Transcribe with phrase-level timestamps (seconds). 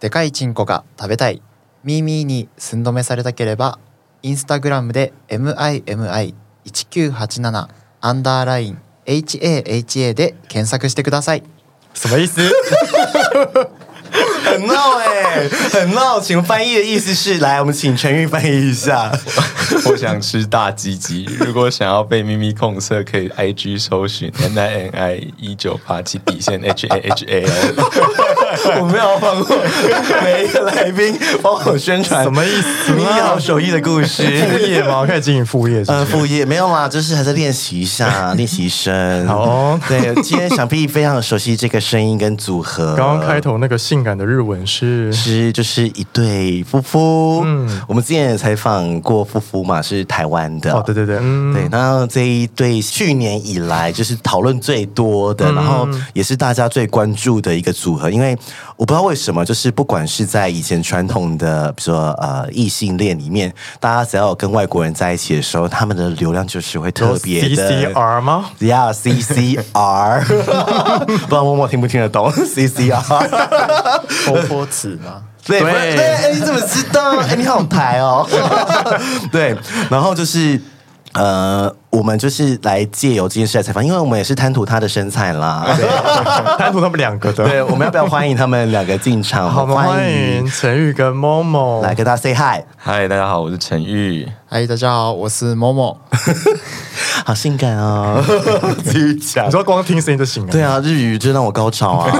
[0.00, 1.42] でかいチンコが食べたい
[1.84, 3.78] ミーミーに寸止めされたければ
[4.22, 7.68] インスタグラムで MIMI1987
[8.00, 11.42] アンダーライン HAHA で検索してください。
[11.94, 12.42] 什么意思？
[14.44, 16.20] 很闹哎，很闹。
[16.20, 19.12] 请翻译的意思是，来，我们请陈玉翻译一下。
[19.86, 27.44] 我想吃大鸡鸡，如果想要被咪咪控色，可以 I G 搜寻 N I N I 一九八七底线 H A H A。
[28.80, 29.56] 我没有放过
[30.22, 32.92] 每一个来宾帮我宣传什么意思？
[32.92, 35.00] 咪咪好手艺的故事，副业吗？
[35.00, 35.98] 我开始经营副业是不是？
[35.98, 39.26] 嗯，副业没有嘛，就是还在练习一下，练习生。
[39.26, 42.94] 好哦，对，今天想必非常熟悉这个声音跟组合。
[42.96, 47.42] 刚刚开头那个性感的日文是是就是一对夫妇。
[47.44, 50.72] 嗯，我们之前也采访过夫妇嘛，是台湾的。
[50.72, 51.68] 哦，对对对，嗯，对。
[51.70, 58.36] 然后这一对去年以来就是讨论最多的，嗯、然后也是大家最关注的一个组合，因为
[58.76, 67.70] 我不知道为什么，就是不管是在以前传统的，比如说呃异性恋里面，大家只要有跟外国人在一起的时候，他们的流量就是会特别的。
[67.70, 70.24] CCR 吗？Yeah，CCR。
[70.24, 73.28] 不知道默默听不听得懂 CCR。
[74.26, 75.22] 托托词吗？
[75.46, 77.18] 对对，哎，你怎么知道？
[77.20, 78.26] 哎，你好台哦。
[79.30, 79.56] 对，
[79.88, 80.60] 然后就是
[81.12, 85.88] 呃，我们就是来借由这件事来采访，因为我们也是贪图他的身材啦，对，
[86.58, 87.48] 贪图他们两个的。
[87.48, 89.50] 对，我们要不要欢迎他们两个进场？
[89.50, 92.62] 好，欢迎陈玉跟 Momo 来跟大家 say hi。
[92.76, 94.28] 嗨，大家好，我是陈玉。
[94.46, 95.96] 嗨，大家好，我是 Momo。
[97.24, 98.22] 好性感哦！
[98.84, 100.52] 自己讲，你说光听声音就行了。
[100.52, 102.10] 对啊，日语就让我高潮啊！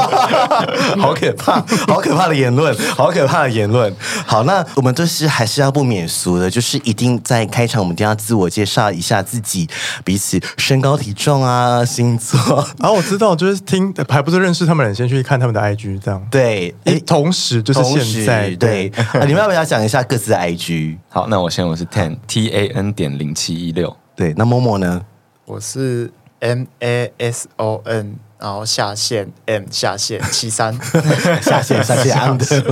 [0.98, 3.94] 好可怕，好可怕的言论，好可怕的言论。
[4.26, 9.68] 好，那我们就是还是要不免俗的，就是一定在开场，我们一定要自我介绍一下自己，
[10.04, 12.38] 彼此身高体重啊，星座。
[12.78, 16.74] 然 后我知道，就是听还不是认识他们人，先去看他们的 IG，这样对。
[17.06, 18.90] 同时就是现在对，
[19.26, 20.96] 你们要不要讲一下各自的 IG？
[21.08, 23.94] 好，那我先，我是 Tan T A N 点零七一六。
[24.16, 25.02] 对，那 Momo 呢？
[25.44, 26.10] 我是
[26.40, 30.72] M A S O N，然后下线 M 下线七三
[31.42, 32.62] 下线下线 under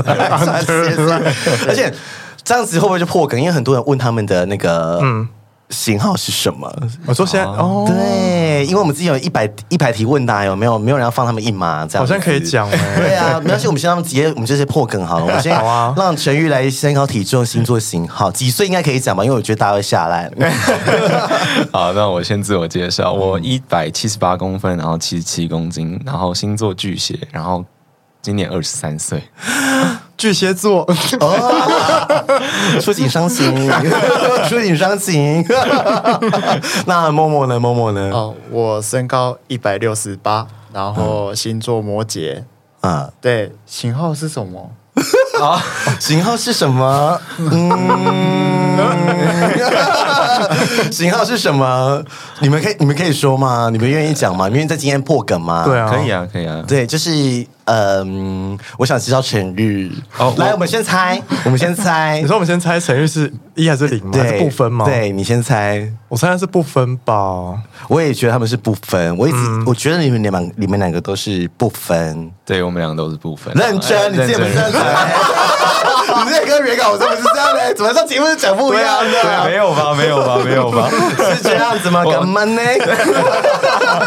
[1.69, 1.93] 而且
[2.43, 3.39] 这样子会不会就破梗？
[3.39, 5.29] 因为很多人问他们的那个嗯。
[5.73, 6.73] 型号是什么？
[7.07, 11.85] 我说现在哦，对，因为我们之前有一百一百题问答，有没有没有人要放他们一马？
[11.87, 12.97] 这样好像可以讲哎。
[12.97, 15.25] 对啊，没关系，我们先让他们直接，我们这些破梗好了。
[15.25, 15.53] 我们先
[15.97, 19.25] 让陈玉来身高体重、星座型号，几岁应该可以讲吧？
[19.25, 20.31] 因为我觉得大家会下来。
[21.73, 27.65] 好，那我先自我介绍，我一百七十八公分，然后七十七公斤，然后星座巨蟹，然后
[28.21, 29.23] 今年二十三岁。
[30.23, 30.87] 巨蟹座，
[32.81, 33.53] 触景伤情，
[34.49, 35.45] 触景伤情。
[36.87, 38.09] 那 Momo 呢？Momo 呢？
[38.13, 42.45] 哦，我身高一百六十八，然后星座摩羯。
[42.83, 44.71] 啊，对，型号是什么？
[45.43, 45.61] 啊，
[45.99, 47.21] 型号是什么？
[47.39, 48.79] 嗯，
[50.93, 52.01] 型号是什么？
[52.39, 53.69] 你们可以，你们可以说吗？
[53.73, 54.45] 你们愿意讲吗？
[54.47, 55.65] 你们愿意在今天破梗吗？
[55.67, 56.63] 对啊，可以啊，可以啊。
[56.69, 57.45] 对，就是。
[57.65, 59.93] 嗯，我想知道陈玉。
[60.19, 62.21] 哦，来，我们先猜，我们先猜。
[62.21, 64.11] 你说我们先猜陈玉是一还是零吗？
[64.15, 64.85] 还是不分吗？
[64.85, 65.89] 对，你先猜。
[66.09, 67.15] 我猜是不分吧。
[67.89, 69.17] 我也觉得他们是不分。
[69.17, 69.37] 我一直
[69.67, 72.31] 我觉得你们两你们两个都是不分。
[72.45, 73.53] 对，我们两个都是不分。
[73.55, 74.73] 认真，你自己不认真。
[76.25, 79.45] 你这个原稿我说不是这样的， 怎么说节目是讲不一样的？
[79.47, 79.95] 没有吧？
[79.95, 80.39] 没有吧？
[80.45, 80.89] 没有吧？
[81.37, 82.05] 是这样子吗？
[82.05, 82.61] 干嘛呢？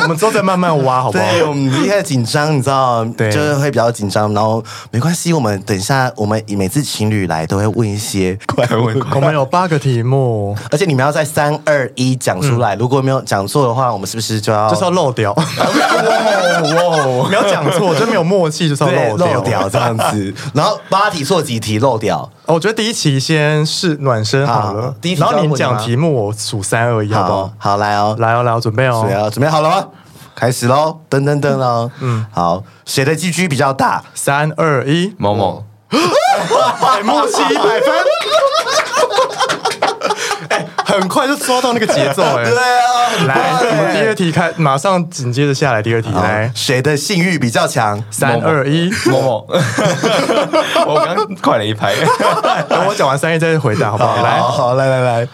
[0.04, 1.24] 我们之后再慢慢挖，好不好？
[1.24, 3.32] 对，我们一开始紧张，你知道，对。
[3.32, 9.16] 就是会比较紧张，然后没关系，我们等一下，我们每次情侣来都会问一些快问快。
[9.16, 15.34] 我们有八个题目，而且你们要在三二一讲出来，如果没有讲错的话，我们是不是就要就是要漏掉？
[15.34, 15.44] 哇
[17.24, 17.30] 哇！
[17.30, 20.34] 没有讲错，就没有默契，就是要漏漏掉这样子。
[20.54, 22.28] 然后八题错几题漏掉？
[22.48, 27.54] 我觉得第一期先是暖身好了，第一，然后你讲题目，我数三二一，好不好？
[27.60, 29.88] 好，来哦，来哦，来哦，准备哦，准备好了吗？
[30.34, 34.04] 开始喽，噔噔噔喽，嗯，好，谁的 GG 比较大？
[34.16, 35.62] 三二一，Momo，
[37.06, 38.04] 默契一百分，哎，
[41.00, 42.44] 很快就抓到那个节奏 哎。
[42.44, 48.04] 对啊，来，我们第二题开，马上紧接着下来第二题来，谁的性欲比较强？
[48.12, 49.48] 三二一，某某。
[50.88, 51.94] 我刚刚快了一拍，
[52.70, 54.22] 等我讲完三二一再回答好不好？
[54.24, 55.28] 来，好，来来来，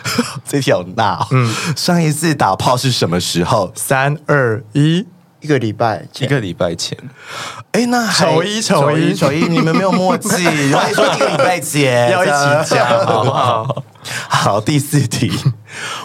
[0.47, 1.27] 这题好大。
[1.31, 3.71] 嗯，上一次打炮是什么时候？
[3.75, 5.07] 三二一。
[5.43, 6.95] 一个礼拜，一个礼拜前，
[7.71, 13.83] 哎，那丑一丑一丑一，你们没有默契，然后说一个礼拜前要一起讲，好不好？
[14.29, 15.31] 好，第四题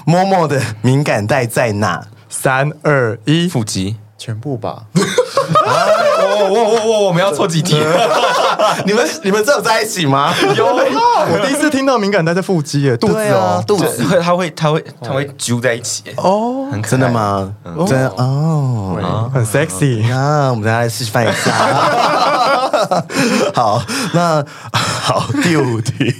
[0.06, 2.06] ，Momo 的敏感带在哪？
[2.28, 4.82] 三二一，腹肌，全部吧。
[4.94, 7.76] 我我我我我们要错几题？
[8.84, 10.34] 你们你们真有在一起吗？
[10.56, 14.04] 有，我第一次听到敏感带在腹肌耶，肚子哦，肚子。
[14.04, 16.02] 会，它会它会它会揪在一起。
[16.16, 17.54] 哦，很真的吗？
[17.86, 21.52] 真的哦，很 sexy 啊，我们再来示范一下。
[23.54, 23.82] 好，
[24.12, 26.14] 那好，第五题，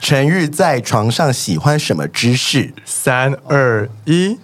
[0.00, 2.72] 陈玉在床上喜欢什么姿势？
[2.84, 4.38] 三二一，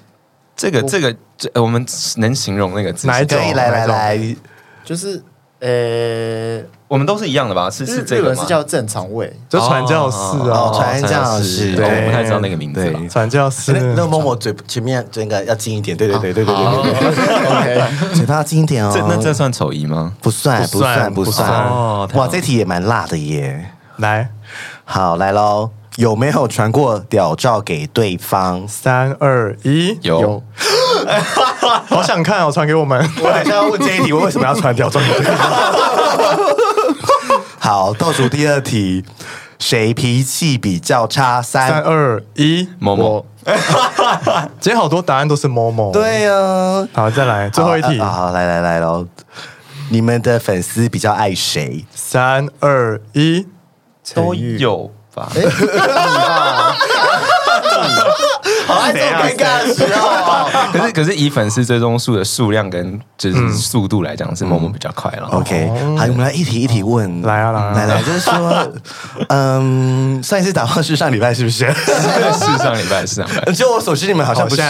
[0.56, 1.84] 这个这个这我们
[2.16, 3.06] 能形容那个姿势？
[3.08, 3.38] 哪一种？
[3.54, 4.36] 来来来，
[4.84, 5.22] 就是。
[5.62, 6.58] 呃，
[6.88, 7.68] 我们都是一样的吧？
[7.68, 12.90] 是是这个是叫正常位，就传教士啊，传教士，我不太知道那个名字。
[13.10, 17.82] 传教士，那个 Momo 嘴前面就应该要近一点，对对对对对对
[18.16, 18.90] 嘴巴要近一点哦。
[18.90, 20.14] 这那这算丑仪吗？
[20.22, 21.46] 不算不算不算。
[22.14, 23.72] 哇，这题也蛮辣的耶。
[23.98, 24.30] 来，
[24.92, 25.70] 好来喽。
[25.98, 28.66] 有没有传过屌照给对方？
[28.66, 30.42] 三二一，有。
[31.86, 32.98] 好想看哦，传给我们。
[33.22, 35.48] 我等下要问这一题，我为什么要传屌照给对方？
[37.60, 39.04] 好，倒数第二题，
[39.60, 41.40] 谁脾气比较差？
[41.40, 43.24] 三二一，某某。
[44.58, 45.92] 今天好多答案都是某某。
[45.92, 46.88] 对呀。
[46.92, 48.00] 好，再来最后一题。
[48.00, 49.06] 好，来来来喽。
[49.90, 51.84] 你们的粉丝比较爱谁？
[51.94, 53.46] 三二一，
[54.14, 54.90] 都有。
[55.12, 55.26] 吧，
[58.68, 60.08] 好，这尴尬的时候。
[60.72, 65.26] 可是，可是以粉丝追踪数的数量跟就是速度来讲，是 Momo 比较快了。
[65.32, 65.68] OK，
[65.98, 67.22] 好，我们来一题一题问。
[67.22, 68.72] 来啊，来来来，就是说，
[69.30, 71.66] 嗯，上一次打炮是上礼拜是不是？
[71.74, 73.52] 是上礼拜，是上礼拜。
[73.52, 74.62] 就我所知，你们好像不是，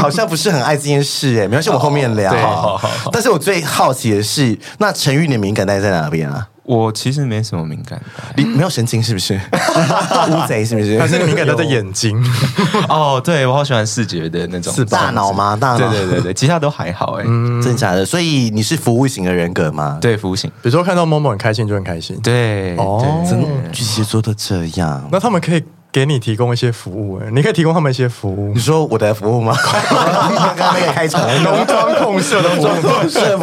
[0.00, 1.48] 好像不是很爱这件事哎。
[1.48, 2.30] 没关系，我后面聊。
[2.30, 3.10] 好好好。
[3.10, 6.46] 但是我最好奇的是，那陈玉的敏感带在哪边啊？
[6.64, 8.00] 我其实没什么敏感，
[8.36, 9.34] 你没有神经是不是？
[10.30, 10.98] 乌贼是不是？
[10.98, 12.16] 还是敏感带在眼睛？
[12.88, 14.72] 哦，对，我好喜欢视觉的那种。
[14.72, 15.56] 是大脑吗？
[15.56, 15.78] 大脑？
[15.78, 18.04] 对对对对，其他都还好哎，真的假的？
[18.06, 19.98] 所以你是服务型的人格吗？
[20.00, 20.48] 对，服务型。
[20.62, 22.18] 比如说看到 Momo 很开心就很开心。
[22.22, 25.08] 对，哦，真的巨蟹座都这样。
[25.10, 25.64] 那他们可以。
[25.92, 28.52] 给你提供一些服务，哎，你可以提供他们一些服务。
[28.54, 29.54] 你说我的服务吗？
[29.90, 32.66] 刚刚那个开场，浓妆控色的服务，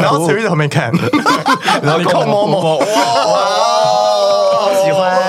[0.01, 0.92] 然后陈玉在旁边看，
[1.84, 2.86] 然后 你控 Momo，哇，
[4.62, 5.29] 好喜欢。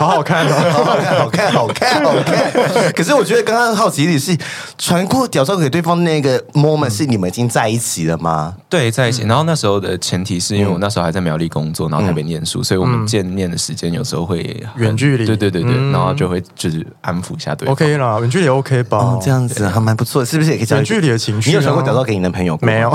[0.00, 2.90] 好好看哦，好好看，好看，好看，好看。
[2.94, 4.34] 可是我觉得刚刚好奇的是，
[4.78, 8.54] 传过屌照给对方那个 moment 是你们已经在一起了吗？
[8.70, 9.24] 对，在一起。
[9.24, 15.26] 然后那时候的前提是因为我那时候还在苗栗工作，然后台北念书，所以我们见面的时间有时候会远距离。
[15.26, 17.74] 对对对对，然后就会就是安抚一下对方。
[17.74, 19.18] OK 啦，远距离 OK 吧？
[19.22, 21.50] 这样子还蛮不错，是不是也可以讲远距离的情绪？
[21.50, 22.58] 你有传过屌照给你的朋友？
[22.62, 22.90] 没有。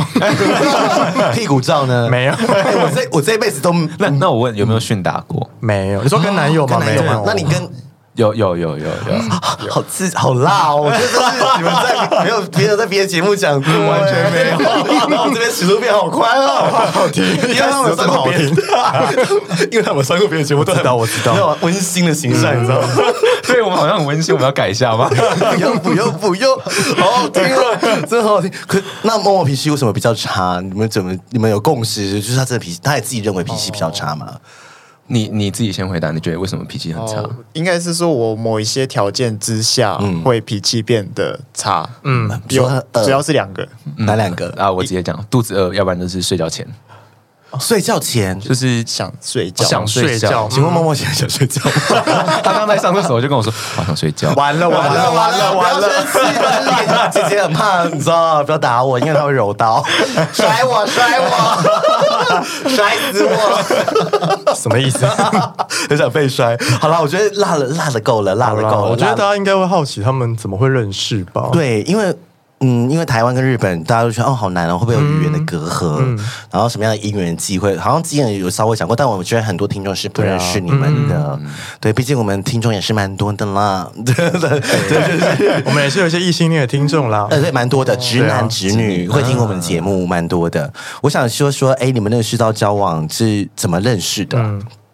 [1.36, 2.10] 屁股照呢？
[2.10, 2.34] 没有。
[2.42, 3.72] 我这我这一辈子都……
[4.00, 5.48] 那那我问有没有训打过？
[5.60, 6.02] 没有。
[6.02, 6.80] 你说跟男友吗？
[6.96, 7.24] 有吗？
[7.26, 7.70] 那你跟
[8.16, 8.90] 有有有有有，
[9.70, 10.84] 好刺好辣哦！
[10.84, 14.58] 我觉得这是你们在没有别人在别的节目讲过，完全没有。
[15.10, 18.56] 然后这边尺度变好宽哦，好好听，因为他们上过别人，
[19.70, 22.88] 因为他们上过别的节目，都知道我知道，温馨的形象，你知道吗？
[23.44, 25.10] 所以我们好像很温馨，我们要改一下吗？
[25.10, 26.58] 不用不用不用，
[26.96, 27.60] 好好听啊，
[28.10, 28.50] 真好听。
[28.66, 30.62] 可那 Momo 脾气为什么比较差？
[30.64, 32.22] 你们怎么你们有共识？
[32.22, 34.36] 就是他这个脾气，他也自己认为脾气比较差嘛？
[35.08, 37.24] 你你自己先回答，你觉得为什么脾气很差？
[37.54, 41.88] 应该是说我某一些条件之下，会脾气变得差。
[42.04, 44.72] 嗯，比如主要是两个，哪两个啊？
[44.72, 46.68] 我直接讲，肚子饿，要不然就是睡觉前。
[47.60, 50.48] 睡觉前就是想睡觉，想睡觉。
[50.50, 51.72] 请问 Momo 现在想睡觉吗？
[52.44, 54.32] 他刚在上厕所就跟我说，我想睡觉。
[54.34, 57.10] 完了完了完了完了！
[57.12, 59.84] 姐姐很怕，你知道不要打我，因为他会柔道，
[60.34, 64.54] 摔我摔我，摔 死我！
[64.56, 65.06] 什么意思？
[65.90, 66.58] 很想被摔。
[66.82, 68.82] 好了，我觉得辣了辣的够了，辣的够了。
[68.92, 71.50] 我觉得大家应该会好奇他们怎么会认识吧？
[71.52, 72.16] 对，因为。
[72.66, 75.98] 嗯，因为台湾跟日本，大家都觉得哦，好难哦，会不会有语言的隔阂？
[76.00, 77.78] 嗯嗯、然后什么样的因缘机会？
[77.78, 81.16] 好像之前有稍微讲过，但我们觉得很多听众是不认识你们的。
[81.16, 83.88] 对，啊嗯、对，毕竟我们听众也是蛮多的啦。
[84.04, 87.28] 对对对，就是我们也是有一些异性恋的听众啦。
[87.30, 90.74] 呃，对，蛮多的，直男直女会听我们节目，蛮多的。
[91.02, 94.40] 我想说说，哎，你们认识到交往是怎么认识的？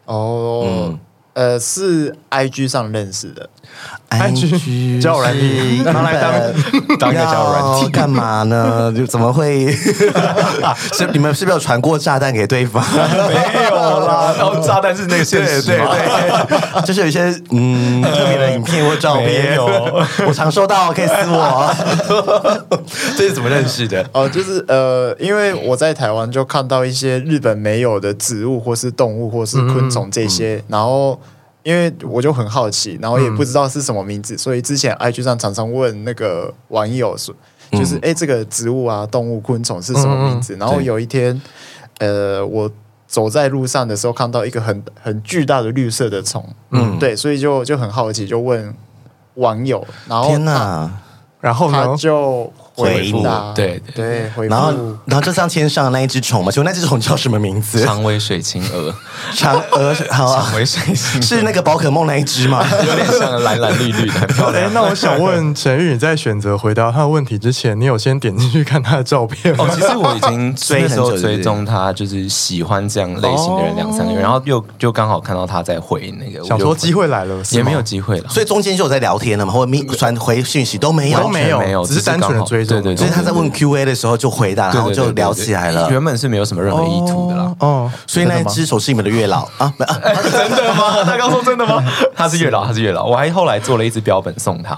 [0.05, 0.99] 哦，嗯。
[1.33, 3.49] 呃，是 IG 上认识的。
[4.09, 8.93] IG 交友软体拿来当当一个交友软体干嘛呢？
[8.95, 9.71] 就怎么会？
[10.91, 12.83] 是你们是不是有传过炸弹给对方？
[12.93, 17.21] 没有啦，然 后炸弹是那个现实对对对，就是有一些
[17.51, 19.65] 嗯特别的影片或照片，有
[20.27, 21.73] 我常收到，可以私我。
[23.17, 24.05] 这是怎么认识的？
[24.11, 31.17] 哦，就是呃，因为我在台湾就看到一些日本没有的植物或是动物或是昆虫这些，嗯、然后。
[31.63, 37.33] 因为我就很好奇，然后也不知道是什么名字，嗯、所以之前 IG 上常常问那个网友说，
[37.71, 40.55] 就是哎、嗯，这个植物啊、动物、昆虫是什么名字？
[40.55, 41.39] 嗯、然后有一天，
[41.99, 42.71] 呃，我
[43.07, 48.73] 走在路上的时候，看到一个很很巨大的绿色的虫，嗯，对，所以就就很好奇，就问
[49.35, 50.91] 网友，然后天哪，
[51.39, 52.51] 然后他就。
[52.81, 54.71] 回复对对，然后
[55.05, 57.81] 然后就像天上的那一只虫嘛，请问那只虫叫什么名字？
[57.85, 58.93] 长尾水青蛾，
[59.35, 62.65] 长蛾好，长尾水青是那个宝可梦那一只吗？
[62.85, 64.71] 有点像蓝蓝绿绿的，很 漂亮。
[64.73, 69.65] 那我想问陈宇，你在选择回答他的问题之前，你有先点进去看他的照片吗？
[69.67, 82.70] 哦，其实我已经 追时候追踪他，就是喜欢这样类型的人两三个月，然后又就刚好看到他在回那个，想说机会来了，也没有机会了，所以中间就有在聊天了嘛，或者密传回讯息都没有，都没有，没有，只是单纯的追踪。
[82.71, 83.51] 对对，所以他在问。
[83.51, 85.89] Q&A 的时候就回答，然后就聊起来了。
[85.91, 87.53] 原本是没有什么任何意图的啦。
[87.59, 89.71] 哦，所以那只手是你们的月老 啊？
[89.77, 91.03] 真的吗？
[91.03, 91.83] 他刚说真的吗？
[92.15, 93.03] 他是月老，他是月老。
[93.03, 94.77] 我还后来做了一只标本送他，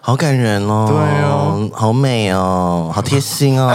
[0.00, 0.86] 好感人哦。
[0.88, 3.70] 对哦，好美哦，好贴心哦。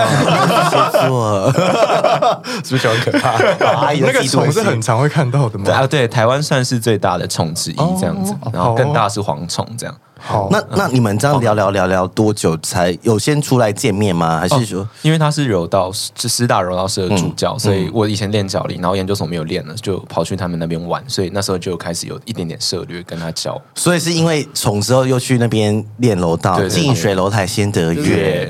[2.64, 3.94] 是不是就很可怕？
[3.94, 5.72] 那个虫是很常会看到的吗？
[5.72, 8.34] 啊，对，台湾算是最大的虫之一，这样子。
[8.52, 9.96] 然后更大是蝗虫，这样。
[10.24, 14.40] 好，那那你们这样聊聊聊聊多久才有先出来见面吗？
[14.40, 23.60] 还是说，因为他是柔道，是师大柔道社的主教，所以我以前练脚力，然后研究所没有练了，就跑去他们那边玩，所以那时候就开始有一点点涉略跟他教。
[23.74, 28.50] 所以是因为从之后又去那边练柔道，近水楼台先得月，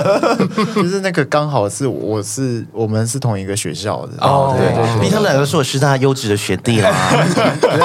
[0.74, 4.12] 就是那个刚好是我是我们是同一个学校的。
[4.20, 4.68] 哦，对，
[5.00, 6.90] 毕竟他们两个是我师大优质的学弟啦，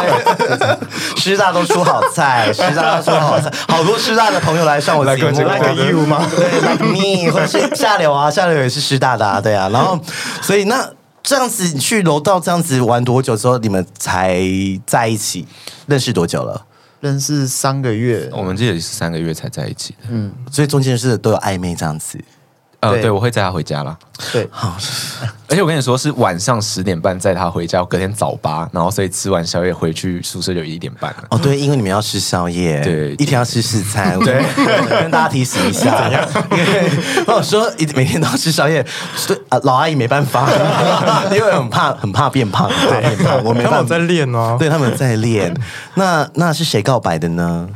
[1.18, 6.28] 师大都出好菜，师大 好，好多师大的朋友来上我节目，like you 吗？
[6.36, 9.70] 对， like me，或者是下流啊，下流也是师大的啊，对啊。
[9.70, 10.00] 然后，
[10.42, 10.90] 所以那
[11.24, 14.42] 这样子你去楼道这样子玩多久之后，你们才
[14.86, 15.48] 在一起？
[15.88, 16.66] 认识多久了？
[17.00, 20.10] 认识三个月，我们这也是三个月才在一起的。
[20.10, 22.20] 嗯，所以中间是都有暧昧这样子。
[22.82, 23.96] 呃，对，我会载他回家啦。
[24.34, 24.76] 对，好。
[25.48, 31.24] 而且我跟你说，是晚上十点半载他回家，我隔天早八，然后所以吃完宵夜回去宿舍就一点半了。
[31.30, 34.18] 哦，对，因为你们要吃宵夜，对，一天要吃四餐。
[34.20, 34.44] 对，
[34.90, 36.10] 跟 大家提醒一下。
[36.50, 36.92] 因为
[37.28, 38.84] 我说一每天都要吃宵夜，
[39.28, 40.50] 对啊，老阿姨没办法，
[41.32, 43.44] 因为很怕很怕变胖，很怕变胖。
[43.44, 45.54] 我没办法在练哦，对他们在练。
[45.94, 47.70] 那那是谁告白的呢？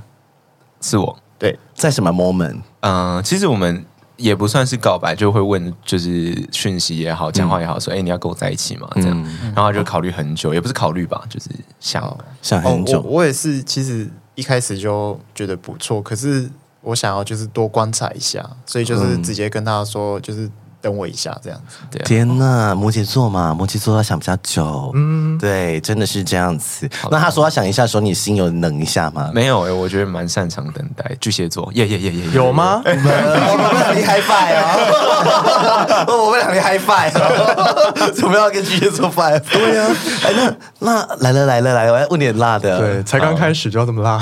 [0.81, 1.15] 是我。
[1.37, 2.61] 对，在什么 moment？
[2.79, 3.85] 嗯，其实我们。
[4.17, 8.87] 也不算是告白，就会问，就是讯息也好，讲话也好，说，哎，你要跟我在一起吗？
[8.95, 9.23] 这样，
[9.55, 13.01] 然后就考虑很久，也不是考虑吧，就是想想很久。
[13.01, 16.49] 我也是，其实一开始就觉得不错，可是
[16.81, 20.49] 我想要就是多观察一下，所以就是直接跟他说，就是。
[20.85, 21.77] 等我一下，这样子。
[21.89, 24.91] 对啊、天呐，摩羯座嘛，摩羯座要想比较久。
[24.93, 26.87] 嗯，对，真的是这样子。
[27.09, 29.31] 那他说他想一下，说你心有冷一下吗？
[29.33, 31.03] 没有哎、欸，我觉得蛮擅长等待。
[31.19, 32.81] 巨蟹座， 耶耶耶耶，有吗？
[32.85, 36.05] 我们两个 high five 啊！
[36.07, 39.41] 我们两个 high five，怎么要跟巨蟹座 five？
[39.51, 39.95] 对呀、啊。
[40.23, 42.77] 哎，那那来了来了来了，我要问点辣的。
[42.77, 44.21] 对，才刚开始就要这么辣？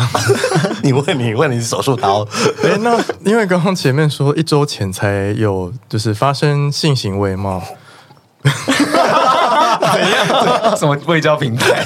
[0.82, 2.25] 你问你问你手术刀？
[2.63, 6.53] 哎，那因为刚刚前面说一周前才有，就是发生。
[6.54, 7.64] 跟性行为吗？
[8.44, 8.52] 怎
[10.12, 10.78] 样？
[10.78, 11.84] 什么未交平台？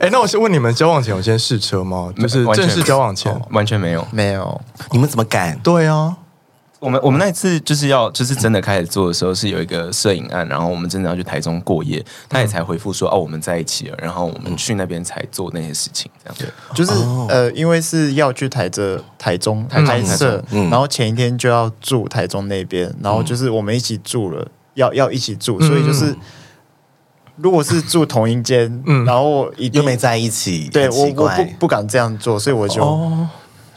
[0.00, 2.12] 哎、欸，那我先问你们，交往前有先试车吗？
[2.18, 4.60] 就是正式交往前完全没有，没有。
[4.90, 5.56] 你们怎么敢？
[5.62, 6.16] 对啊，
[6.80, 16.36] 我们我们那一次就是要就是真的开始做的时候，是有一个摄影案，然后我们真的要去台中过夜，他也才回复说哦，我们在一起了，然后我们去那边才做那些事情，这样。
[16.38, 16.92] 对，就是
[17.28, 26.16] 呃，因为是要去台这台中拍摄，然后前一天就要住台中那边，然后就是我们一起住了，要要一起住，所以就是。
[27.42, 33.26] 如果是住同一间，嗯，然后又没在一起，对我我不不敢这样做，所以我就，哦，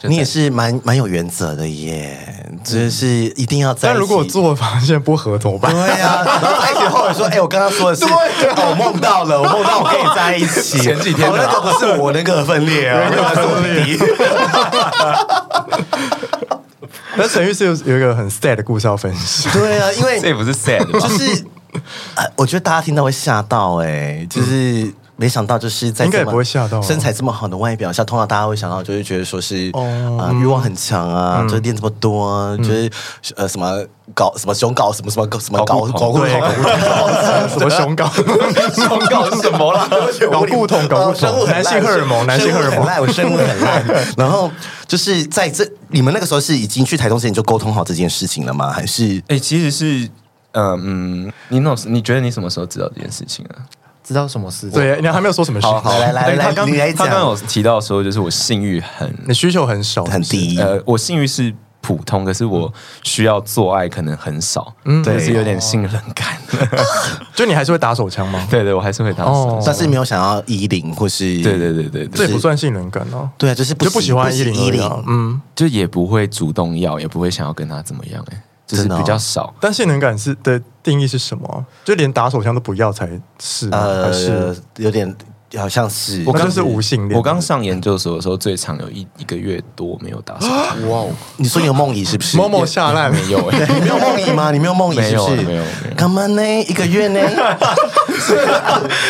[0.08, 2.18] 你也是蛮蛮有原则的耶，
[2.62, 3.94] 就是一定要在一起。
[3.94, 5.72] 但如果做发现不合怎么办？
[5.72, 10.78] 对呀，然后在一起后来说，哎，我刚刚说的是， 我梦到了，我梦到我跟你在一起。
[10.78, 13.98] 前几天那个不是我那个分裂啊，那个是我弟。
[17.16, 19.52] 那沈玉是有有一个很 sad 的故事要分享。
[19.54, 21.44] 对啊，因为这也不是 sad，就是。
[22.36, 32.90] 我觉得大家听到会吓到哎、欸，就是没想到就是在应该也不会吓到啊身材这么好的外表，下通常大家会想到就是觉得说是哦啊欲望很强啊，就是练这么多啊，就是
[33.36, 38.10] 呃什么搞什么胸搞什么什么什么搞搞固对，酮搞不懂什么胸搞，
[38.74, 39.88] 胸搞是什么啦？
[40.30, 42.86] 搞固酮，搞固酮，哦生物很烂男性荷尔蒙，男性荷尔蒙生物很。
[42.86, 44.06] 烂，我生物很烂。
[44.18, 44.50] 然后
[44.86, 48.70] 就是在这，你们那个时候是已经去台中之前就沟通好这件事情了吗？
[48.70, 50.08] 还是哎、其实是，
[50.52, 53.62] 嗯嗯，你那你觉得你什么时候知道这件事情啊？
[54.04, 54.70] 知道什么事？
[54.70, 57.36] 对，你还没有说什么事，好来来哎他刚来你来他刚刚有？
[57.48, 66.38] 提到说，就是我性欲很你需求很少，很低，呃，我性欲是普通，可是我需要做爱可能很少，嗯对，是有点性冷感。
[67.34, 68.46] 就你还是会打手枪吗？
[68.50, 69.62] 对对，我还是会打手哦。
[69.64, 74.88] 但是没有想要衣领或是对对对对对，这也不算性冷感哦，对啊，就是不就不喜欢衣衣领而已啊。
[74.88, 79.54] 领，嗯，就也不会主动要，也不会想要跟他怎么样、欸，哎，就是比较少。
[79.60, 81.64] 但性能感是的定义是什么啊？
[81.84, 83.70] 就连打手枪都不要才是？
[84.12, 85.14] 是，有点
[85.56, 87.16] 好像是我就是无性恋。
[87.16, 92.36] 我刚上研究所的时候，最长有一一个月多没有打手枪，哇哦，你说你有梦遗是不是？
[92.36, 94.50] 某某下烂没有哎、你没有梦遗吗？
[94.50, 95.36] 你没有梦遗是不是？
[95.36, 95.62] 没有没有
[95.96, 96.42] 干嘛呢？
[96.62, 97.20] 一个月呢？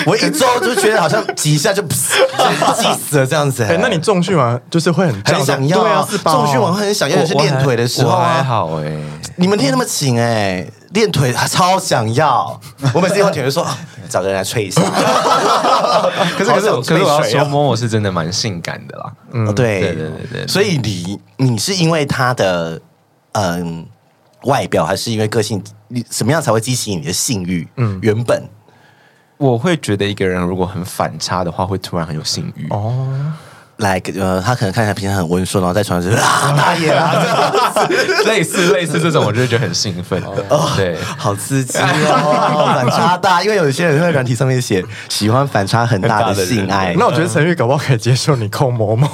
[0.07, 3.63] 我一周就觉得好像几下就就气死了这样子。
[3.63, 8.43] 哎，那你重训完就是会很很想要对啊，重训完会很想要，是练腿的时候我还啊。
[8.43, 8.93] 好哎、
[9.37, 12.59] 你们练那么勤哎，练腿超想要。
[12.95, 13.77] 我每次练完腿就说， 啊
[14.09, 14.81] 找个人来吹一下。
[16.39, 19.13] 可是可是可是我要说，摸我是真的蛮性感的啦。
[19.33, 22.81] 嗯对对对对对所以你你是因为他的
[23.33, 23.87] 嗯
[24.45, 25.63] 外表，还是因为个性？
[25.89, 27.67] 你什么样才会激起你的性欲？
[27.77, 28.43] 嗯，原本
[29.37, 32.69] 我会觉得一个人如果很反差的话，会突然很有性欲。
[32.71, 33.33] 哦，
[33.79, 37.13] 来呃，他可能看起来平常很温顺，然后在床上就是啊大爷啊，
[38.27, 40.23] 类似类似这种，我就会觉得很兴奋。
[40.49, 43.43] 哦对，好刺激哦， 反差大。
[43.43, 49.09] 因为有些人会在软体上面写喜欢反差很大的性爱，那我觉得陈玉搞不好可以接受你控某某，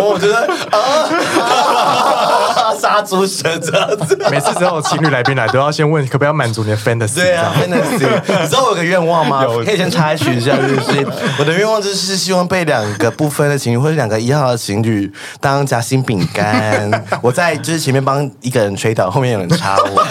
[0.00, 0.78] 我觉得啊，
[2.80, 4.16] 杀猪蛇这样子。
[4.30, 7.16] 每次只要有情侣来宾来，都要先问可不可以满足你的 fantasy。
[7.16, 7.98] 对啊，真的是。
[7.98, 9.44] 你知道我有个愿望吗？
[9.64, 11.06] 可以先插曲一下，就是
[11.38, 16.90] 我的愿望就是希望被两个不分的情侣或者两个一号的情侣当夹心饼干。
[17.22, 20.02] 我在就是前面帮一个人吹倒，后面有人插我。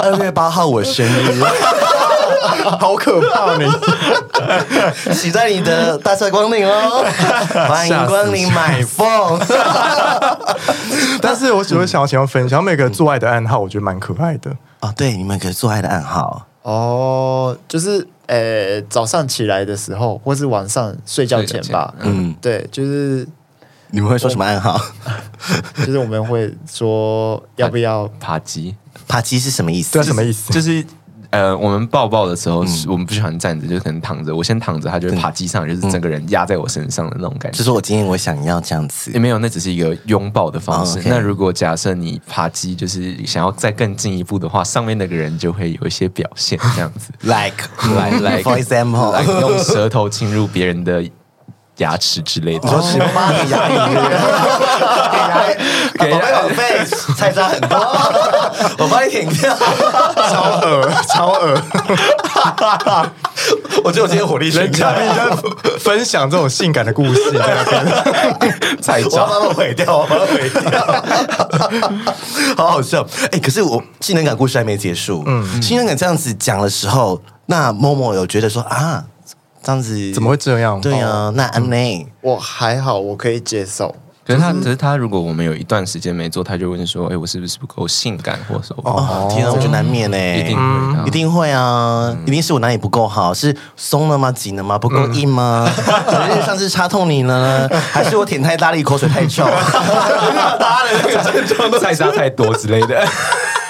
[0.00, 1.42] 二月八号我生日，
[2.78, 3.70] 好可怕你！
[5.12, 7.04] 喜在你的大帅光临哦！
[7.68, 9.40] 欢迎光临买凤。
[11.20, 14.50] 但是我只会想要想要分享每个做爱的暗号，我觉得蛮可爱的。
[14.80, 16.46] 哦，对，你们可以做爱的暗号。
[16.66, 23.24] 哦，就是呃，早上起来的时候，或是晚上睡觉前吧，嗯嗯，对，就是
[23.90, 24.76] 你们会说什么暗号？
[25.86, 28.74] 就是我们会说要不要扒鸡
[29.06, 29.92] 扒鸡是什么意思？
[29.92, 30.52] 对啊，什么意思？
[30.52, 30.84] 就是。
[31.36, 34.34] 呃，我们抱抱的时候，我们不喜欢站着，就可能躺着。
[34.34, 37.58] 我先躺着，他就会爬机上，就是整个人压在我身上的那种感觉。
[37.58, 39.18] 就是我今天我想要这样子也。
[39.18, 40.98] 没有，那只是一个拥抱的方式。
[41.04, 47.12] 那如果假设你爬机，就是想要再更进一步的话，上面那个人就会有一些表现，这样子。
[47.20, 51.04] Like 来来 for example，来用舌头侵入别人的
[51.78, 52.68] 牙齿之类的。
[52.68, 53.88] 你说十八个牙龈，
[55.98, 56.84] 给牙宝贝宝贝，
[57.16, 57.76] 菜渣很多，
[58.78, 59.54] 我帮你舔掉，
[60.28, 61.54] 超恶，超恶！
[63.84, 65.28] 我觉得我今天火力全开，人家
[65.78, 67.84] 分享这种性感的故事，你在那边。
[68.80, 70.70] 菜 我要把它毁掉，我把它毁掉，
[72.56, 73.06] 好好笑。
[73.32, 79.04] 哎，可是我性能感故事还没结束，嗯，性能感这样子讲的时候，那默默有觉得说啊，
[79.66, 80.80] 这样子怎么会这样？
[80.80, 83.92] 对啊，那安内我还好，我可以接受。
[84.24, 94.30] 可是他，可是他，如果我们有一段时间没做，他就问说：“哎，我是不是不够性感，或者说哦，天啊，我觉得难免呢，一定会的一定会啊，一定是我哪里不够好，是松了吗？
[94.30, 94.78] 紧了吗？
[94.78, 95.68] 不够硬吗？
[96.06, 97.80] 还是上次插痛你了呢？
[97.92, 99.44] 还是我舔太大力，口水太臭？
[99.44, 103.04] 大家的那个症状都菜渣太多之类的。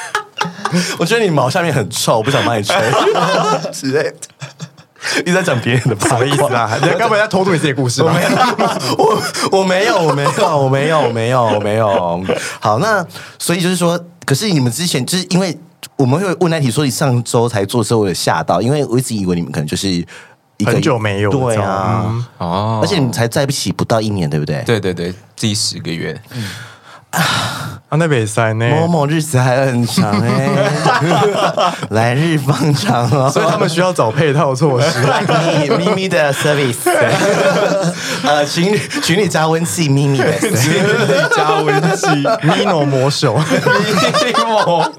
[0.98, 2.74] 我觉得你毛下面很臭，我不想帮你吹
[3.72, 4.16] 之类的。
[5.24, 6.78] 你在讲别人的八卦什么意思啊？
[6.82, 8.14] 你该不会在偷渡你自己的故事吧？
[8.98, 9.22] 我
[9.58, 12.24] 我没有，我没有，我没有，我没有，我没有。
[12.60, 13.04] 好，那
[13.38, 15.56] 所以就是说，可是你们之前就是因为
[15.96, 24.62] 我们会问那题说你上周才做的时候，我有吓到，因为我一直以为你们可能就是一个很久没有对啊，嗯哦而且你们才在一起不到一年，对不对？
[24.64, 26.20] 对对对，第十个月，
[27.88, 28.68] 啊，那北塞呢？
[28.68, 30.48] 某某日子还很长哎、
[31.90, 33.30] 来日方长哦。
[33.30, 34.98] 所以他们需要找配套措施。
[35.28, 36.78] 咪咪咪的 service，
[38.26, 42.06] 呃，情侣情侣加温器，咪咪的 service 加温器
[42.42, 43.38] ，Mino 魔手，
[44.44, 44.90] 好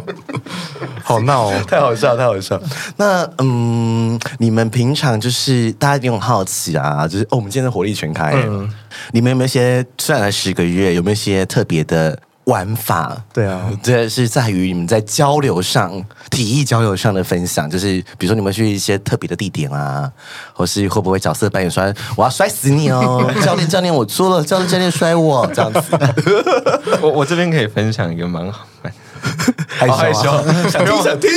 [1.02, 2.60] 好闹哦，太好笑，太好笑。
[2.96, 8.68] 那嗯，你们平常就是大家一定很好奇啊，就是哦，我们今天的火力全开，嗯，
[9.12, 12.18] 你们有没有一些虽然才十个月，有没有一些特别的？
[12.46, 15.92] 玩法对啊，这是在于你们在交流上、
[16.28, 20.10] 体育交流上的分享，就是比如说你们去一些特别的地点啊，
[20.52, 25.80] 或是会不会角色扮演摔，我要摔死你哦， 教练教练我错了，教练教练摔我这样子。
[27.00, 28.66] 我我这边可以分享一个蛮好，
[29.68, 30.22] 害羞害羞，
[30.68, 31.30] 想 听想听。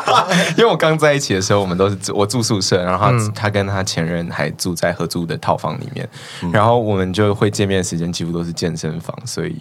[0.58, 6.08] 因为我刚在一起的时候，我们都是我住宿舍，然后他、跟他前任还住在合租的套房里面，
[6.52, 9.56] 然后我们就会见面的时间几乎都是健身房，所以。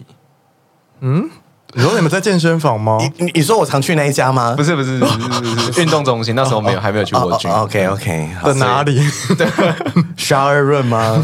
[1.01, 1.29] 嗯，
[1.73, 2.97] 你说你们在健身房吗？
[3.17, 4.53] 你你说我常去那一家吗？
[4.55, 7.47] 不是不是不是不是运动中心，那时候没有还没有去过去。
[7.49, 8.95] OK OK，在哪里？
[9.37, 9.45] 对
[10.17, 11.23] ，shower room 吗？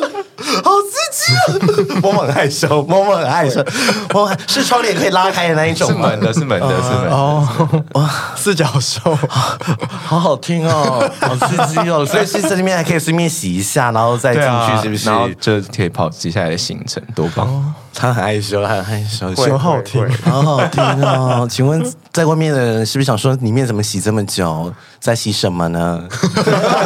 [0.00, 0.08] 呀，
[0.64, 2.00] 好刺激！
[2.00, 3.64] 默默很害羞，默默很害羞。
[4.12, 7.08] 默默是窗帘可以拉开的那一种，是门的，是门的，是门。
[7.10, 12.04] 哦，哇，四脚兽，好好听哦，好刺激哦。
[12.04, 15.08] 所以是这里面还可以顺便洗一下，然后再进去，是不是？
[15.08, 17.74] 然后就可以跑接下来的行程，多棒！
[17.92, 21.46] 他很害羞，他很害羞，很好听，好好听哦。
[21.50, 21.82] 请问
[22.12, 26.02] 在外面的人是不是想说里面怎么洗这么久，在洗什么呢？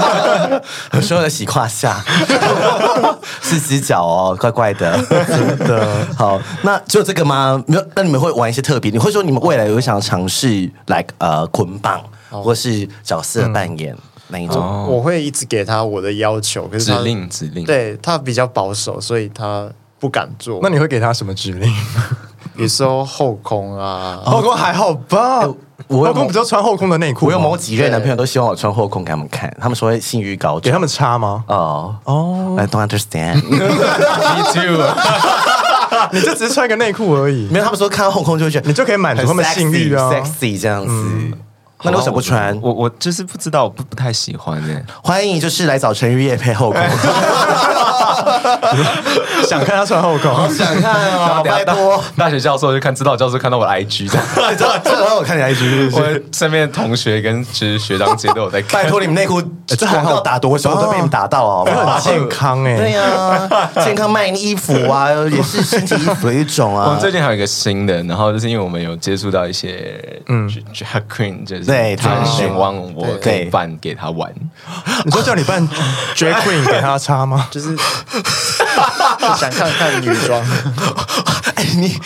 [0.92, 2.04] 有时候在洗胯下，
[3.40, 6.06] 是洗脚哦，怪怪的，真的。
[6.16, 7.62] 好，那就这个吗？
[7.66, 8.90] 没有，那你们会玩一些特别？
[8.90, 13.96] 你会说你们未来有想尝试，like 呃捆绑，或是角色扮演
[14.28, 14.86] 那一种？
[14.88, 19.68] 我会一直给他我的要求，可是指令指令，对他比较保守，所以他。
[20.00, 21.72] 不敢做，那你会给他什么指令？
[22.56, 25.42] 比如说后空啊，后空还好吧？
[25.88, 27.26] 我后空比较穿后空的内裤。
[27.26, 31.44] 我有某几任男朋友都希望我穿后空给他们看，他们说性欲高涨，给他们差吗？
[31.48, 33.42] 哦哦，I don't understand。
[33.50, 34.84] Me too。
[36.12, 40.92] 你就只是穿个内裤而已，没有他们说看到后空就会觉得你就可以满足他们性欲啊，sexy 这样子。
[41.82, 42.58] 那你为什么不穿？
[42.62, 44.84] 我我就是不知道，我不不太喜欢耶。
[45.02, 46.80] 欢迎就是来找陈玉叶配后宫。
[49.48, 51.42] 想看他穿后宫，想看哦！
[51.44, 54.18] 拜托，大学教授就看，指导教授看到我的 IG 的，
[54.56, 58.82] 知道知道我看你 IG，我身边的同学跟其实学长姐都有在看。
[58.82, 63.48] 拜托你们内裤这广告打多少都被你们打到哦，很健康哎，对呀，
[63.84, 66.86] 健康卖衣服啊，也是身体衣服的一种啊。
[66.86, 74.32] 我们最近还有一个新的，然后就是因为我们有接触到一些嗯，drag queen，就是对，他很希望我可以扮给他玩。
[75.04, 75.66] 你说叫你扮
[76.14, 77.48] drag queen 给他擦吗？
[77.50, 77.76] 就是。
[79.38, 80.40] 想看看女装，
[81.56, 81.98] 哎你。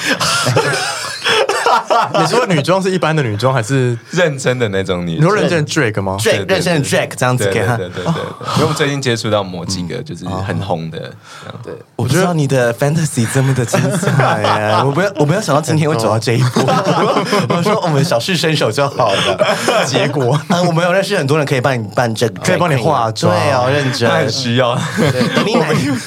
[2.21, 5.17] 你说女装是一般的女装还是认真的那种女？
[5.17, 7.77] 你说认真的 Drake 吗？drag 认真的 Drake 这样子给他。
[7.77, 8.13] 对对对，
[8.57, 10.99] 因为我们最近接触到某几个就是很红的。
[11.63, 14.83] 对，我知道你的 fantasy 这么的精彩呀！
[14.85, 16.61] 我不要，我没有想到今天会走到这一步。
[17.55, 19.57] 我说我们小试身手就好了。
[19.87, 24.75] 结果， 啊，我们有认识很多人可以帮你办这个，可以帮你化妆，对啊，认真，很需要。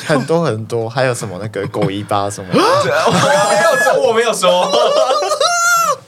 [0.08, 2.48] 很多很多，还有什么那个狗尾巴什么？
[2.54, 4.72] 我没有说，我没有说。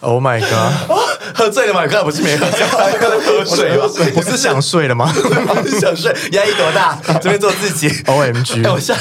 [0.04, 1.00] Oh my god！
[1.34, 1.82] 喝醉了吗？
[1.88, 3.88] 刚才不是没喝酒，喝水吗？
[4.14, 5.12] 不是想睡了吗？
[5.14, 7.00] 不是想睡，压力多大？
[7.20, 7.90] 这边做自己。
[8.06, 8.70] OMG！
[8.72, 8.94] 我下，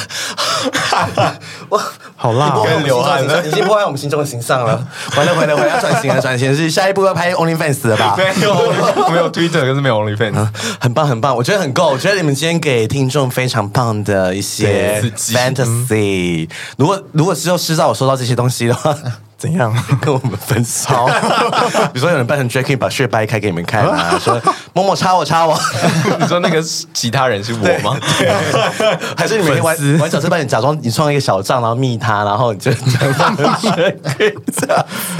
[1.70, 1.82] 哇，
[2.16, 2.54] 好辣！
[2.78, 4.86] 你流汗了，已经破坏我们心中的形象了。
[5.16, 8.14] 完了，回来，回来，要转型了，转型是下一步要拍 OnlyFans 了吧？
[8.16, 8.54] 没有，
[9.10, 10.48] 没有 Twitter，可是没有 OnlyFans。
[10.80, 11.88] 很棒，很棒，我觉得很够。
[11.88, 16.48] 我觉得你们今天给听众非常棒的一些 fantasy。
[16.76, 18.96] 如果如果之后知道我收到这些东西的话。
[19.42, 21.04] 怎样 跟我们分手？
[21.92, 24.40] 比如说有人扮成 Jackie 把血掰开给你们看啊， 说
[24.72, 25.58] 某某插我插我。
[26.20, 26.62] 你说那个
[26.94, 27.98] 其他人是我吗？
[29.16, 32.70] 还是你们玩玩角色扮演，假装你创一个小账，然后密他，然后你就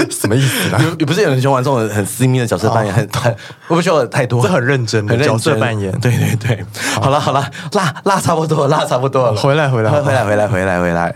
[0.09, 0.81] 什么意思啊？
[0.97, 3.29] 有不是有人喜欢玩这种很私密的角色扮演，很很
[3.67, 4.41] 我不会觉得太多？
[4.41, 5.91] 这很认真，很角色扮演。
[5.99, 6.65] 对对对，
[7.01, 9.35] 好了好了，辣辣差不多，辣差不多了。
[9.35, 11.13] 回来回来回来回来回来回来。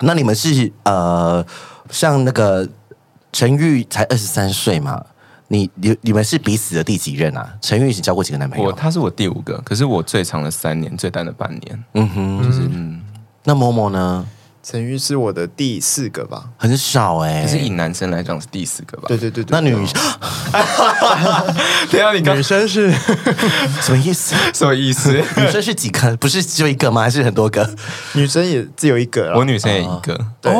[0.00, 1.44] 那你们是呃？
[1.92, 2.68] 像那个
[3.32, 5.00] 陈玉才二十三岁嘛，
[5.48, 7.48] 你你你们是彼此的第几任啊？
[7.60, 8.64] 陈玉已经交过几个男朋友？
[8.64, 11.84] 我他是我第五个，可是我最长的三年，最短的半年。
[11.94, 13.00] 嗯哼，就是嗯。
[13.44, 14.26] 那某某呢？
[14.64, 17.42] 陈玉是我的第四个吧，很少哎、欸。
[17.42, 19.06] 可是以男生来讲是第四个吧？
[19.08, 20.00] 对对对，对，那女生？
[21.90, 22.88] 等下你刚女生是
[23.82, 24.36] 什么意思？
[24.54, 25.12] 什么意思？
[25.36, 26.16] 女生是几个？
[26.18, 27.02] 不是只有一个吗？
[27.02, 27.68] 还是很多个？
[28.14, 30.14] 女生也只有一个，我女生也一个。
[30.14, 30.52] 哦、对。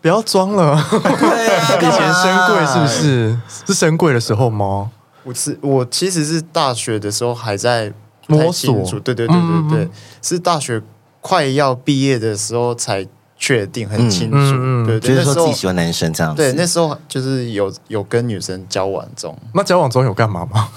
[0.00, 3.38] 不要装了，以前深柜是不是？
[3.66, 4.90] 是深柜的时候吗？
[5.24, 7.92] 我是我其实是大学的时候还在
[8.26, 9.88] 摸索，对对对对对，
[10.22, 10.80] 是大学
[11.20, 14.36] 快要毕业的时候才确定、很清楚。
[14.36, 16.42] 嗯嗯嗯对，就是说对那时候自己喜欢男生这样子。
[16.42, 20.68] 对，那时候就是有有跟女生交往中那交往中有干嘛吗？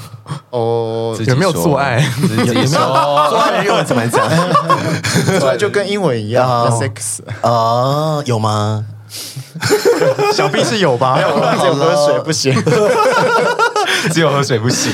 [0.50, 2.78] 哦，有没有做爱自己有没有说
[3.30, 4.28] 做爱的日文怎么讲？
[5.40, 7.22] 对，就跟英文一样哦，sex。
[7.42, 8.86] 啊，有吗？
[10.34, 11.18] 想必是有吧？
[11.60, 12.54] 只有喝水不行，
[14.12, 14.92] 只有喝水不行。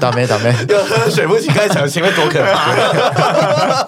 [0.00, 0.54] 倒霉，倒霉！
[0.68, 3.86] 要喝水不行，刚才讲前面多可怕。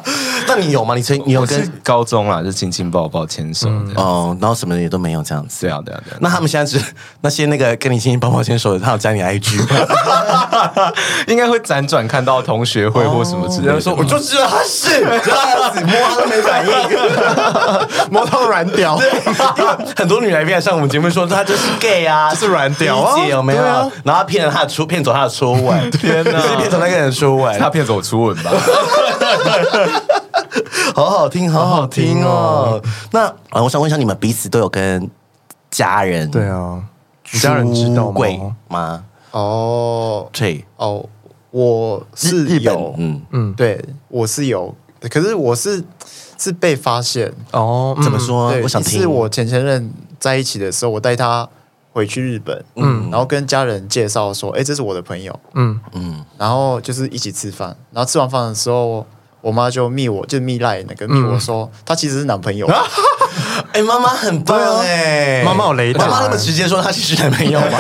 [0.49, 0.95] 那你有吗？
[0.95, 3.95] 你曾你有我是跟高中啦，就亲亲抱抱牵手这样。
[3.97, 5.61] 哦，然后什么也都没有这样子。
[5.61, 6.19] 对啊，对啊，对啊。
[6.21, 6.83] 那他们现在只
[7.21, 10.93] 那些那个跟你亲亲抱抱牵手的，他有加你 IG 吗？
[11.29, 13.81] 应该会辗转看到同学会或什么之类的。
[13.81, 15.11] 说我就知道他是这样
[15.75, 16.73] 子， 摸他都没反应，
[18.11, 18.99] 摸到软屌，
[19.59, 23.91] 因为很多女来宾来上我们节目说他就是 gay 啊，就是软屌啊理解有没有对啊？
[24.05, 28.51] 然后他骗了他的初骗走他的初吻，天哪骗走那个人初吻，他骗走我初吻吧？
[30.95, 32.81] 好好听，好好听哦。
[33.13, 35.09] 那呃，我想问一下，你们彼此都有跟
[35.71, 36.83] 家人对啊，
[37.41, 38.57] 家人知道吗？
[38.69, 39.05] 吗？
[39.33, 40.29] 哦。
[40.33, 41.05] 对，哦，
[41.51, 44.75] 我是日本有，嗯，嗯，对，我是有，
[45.11, 45.83] 可是我是
[46.39, 47.33] 是被发现。
[47.53, 48.03] 哦，嗯。
[48.03, 48.19] 怎么？
[48.19, 48.51] 说？
[48.53, 49.01] 对，我想听。
[49.01, 51.49] 是我前前任在一起的时候，我带他
[51.93, 59.05] 回去日本，嗯，然后跟家人介绍说，哎，这是我的朋友，嗯，嗯，然后就是一起吃饭，然后吃完饭的时候，
[59.41, 62.67] 我妈就密我，就密赖那个密我说，他其实是男朋友，
[63.73, 66.07] 哎，妈妈很棒哎，妈妈有雷达。
[66.07, 67.79] 妈妈那么直接说她其实男朋友吗？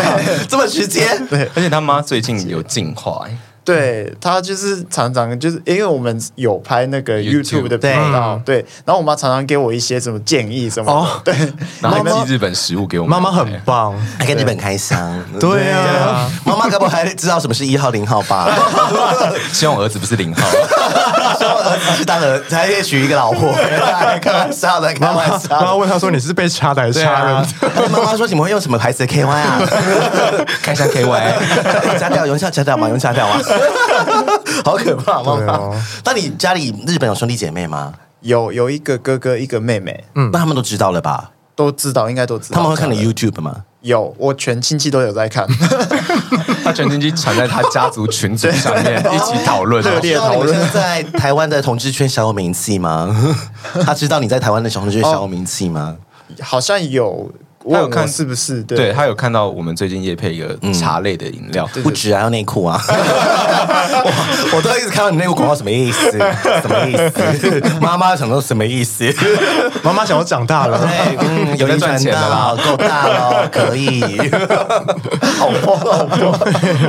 [0.49, 1.07] 这么直接？
[1.29, 1.49] 对。
[1.55, 3.37] 而且他妈最近有进化、欸，
[3.68, 11.35] 对他就是常常就是因为我们有拍那个 YouTube，YouTube 的频道，对，然后我妈常常给我一些什么建议什么对，
[11.83, 13.11] 然后妈妈寄日本食物给我们。
[13.11, 14.98] 妈妈很棒，还跟日本开箱？
[15.38, 18.48] 对啊，妈妈该不会还知道什么是一号零号吧？
[19.52, 20.48] 希望我儿子不是零号。
[21.38, 23.52] 希望儿子是当儿子，还可以娶一个老婆。
[24.22, 25.57] 开玩笑的，开玩笑的。
[25.57, 27.46] 然后问他说你是被插的还是插人？
[27.90, 29.61] 妈妈说你们会用什么牌子的 KY 啊？
[30.62, 32.88] 看一下 KY，加掉，用下加掉吗？
[32.88, 33.40] 用下掉吗？
[34.64, 35.85] 好可怕，妈妈对啊。
[36.05, 37.92] 那你家里日本有兄弟姐妹吗？
[38.21, 41.31] 有有一个哥哥一个妹妹，嗯那他们都知道了吧？
[41.55, 43.64] 都知道，应该都知道，他们会看你 YouTube 吗？
[43.83, 45.47] 有，我全亲戚都有在看，
[46.64, 49.83] 他全亲戚传在他家族群组上面 一起讨论。
[49.83, 53.16] 热烈知道你们现在在台湾的同志圈小有名气吗？
[53.85, 55.97] 他知道你在台湾的小同志圈小有名气吗？
[56.42, 57.31] 好像有
[57.72, 58.62] 他有看是不是？
[58.62, 62.81] 对他有看到我们最近也配一个茶类的饮料，不止啊，要内裤啊！
[62.88, 66.11] 我我都一直看到你内裤广告，什么意思？
[66.62, 67.62] 什么意思？
[67.81, 69.12] 妈妈想说什么意思？
[69.83, 74.00] 妈妈想我长大了，对， 嗯，有人赚钱的啦，够大了，可以。
[75.38, 76.33] 好疯，好疯，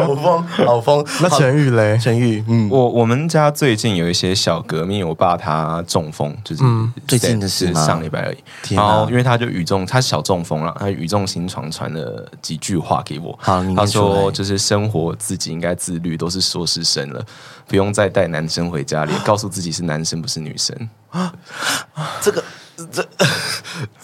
[0.05, 1.05] 好疯，好疯。
[1.21, 1.97] 那陈玉嘞？
[2.01, 6.63] 陈玉，嗯，我我们家最近有一些小革命，我爸他中风，就是
[7.07, 8.75] 最近的事是上礼拜而已。
[8.75, 13.37] 然后因为他就语重，他小中风了，他语重心长传了几句话给我。
[13.41, 17.25] 好他说就是生活自己应该自律，都是硕士生了，
[17.67, 20.75] 不用再带男生回家里，告诉自己是男生不是女生。
[22.21, 22.43] 这个
[22.91, 23.07] 这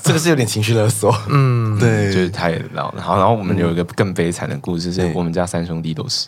[0.02, 1.16] 这个是有点情绪勒索。
[1.30, 3.02] 嗯，对，就是太老了。
[3.02, 6.28] 好，然后我们有一个更悲惨的故事，是我们家三兄弟都是，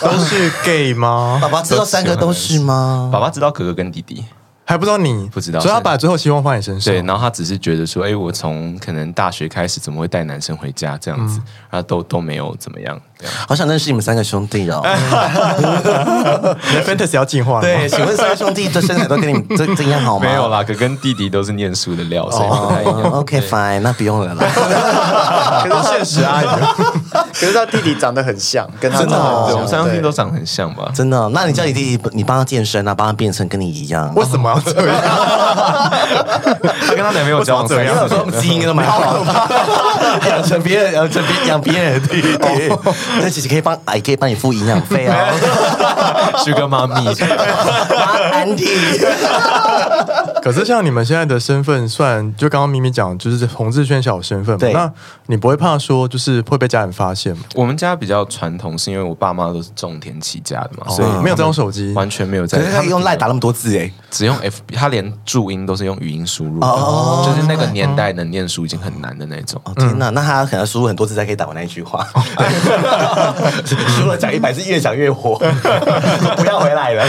[0.00, 1.48] 都是 gay 吗爸？
[1.48, 3.10] 爸知道三个都是吗？
[3.12, 4.24] 爸爸知道哥哥跟弟弟。
[4.66, 6.92] 还不知道你不知道所以他把最后希望放你身上。
[6.92, 13.00] 对，然后他只是觉得说，哎，我从可能大学开始，怎么会带男生回家这样子，然后都都没有怎么样。
[13.48, 14.80] 好想认识你们三个兄弟哦。
[16.70, 20.26] 你的 fantasy 要进化对，请问三个兄弟的身材都跟你们这这样好吗？
[20.26, 22.94] 没有啦，哥跟弟弟都是念书的料，所以不太一样。
[23.02, 24.44] 哦 OK fine，那不用了啦。
[25.68, 26.42] 可是现实啊，
[27.32, 30.90] 可是他弟弟长得很像，跟他真的我们三兄弟对都长得很像吧？
[30.94, 34.12] 真的哦，那你叫你弟弟，你帮他健身啊，帮他变成跟你一样。
[34.14, 35.00] 为什么要这样？
[36.86, 38.08] 他跟他男朋友交这样
[38.40, 39.24] 基因都蛮好的，
[40.28, 42.36] 养成别人，养成别养别人的弟弟。
[43.20, 45.28] 那其实可以帮，也可以帮你付营养费啊。
[46.44, 46.94] Sugar 妈咪，
[48.32, 48.66] 安迪，
[50.46, 54.68] 可是像你们现在的身份，算就刚刚咪咪讲，就是洪志圈小有身份嘛。
[54.72, 54.92] 那
[55.26, 57.42] 你不会怕说，就是会被家人发现吗？
[57.56, 63.90] 我们家比较传统，是因为我爸妈都是种田起家的嘛，所以哦没有在用手机完全没有在可是他用赖打那么多字哎。
[64.08, 69.60] 只用 FB，他连注音都是用语音输入，哦就是那个年代能念书已经很难的那种。
[69.64, 72.06] 哦天哪，那他可能输入很多字才可以打完那一句话。
[73.98, 75.36] 输了讲一百字，越讲越火。
[76.38, 77.04] 不要回来了，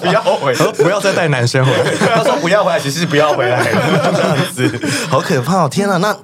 [0.00, 0.72] 不要回来。
[0.72, 2.21] 不要再带男生回来。
[2.22, 5.68] 他说不要回来，其实是不要回来了， 这样子，好可怕哦！
[5.68, 6.16] 天哪，那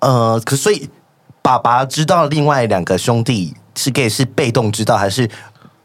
[0.00, 0.88] 呃，可所以
[1.42, 5.28] 爸爸知道另外两个兄弟是 gay 是被动知道，还是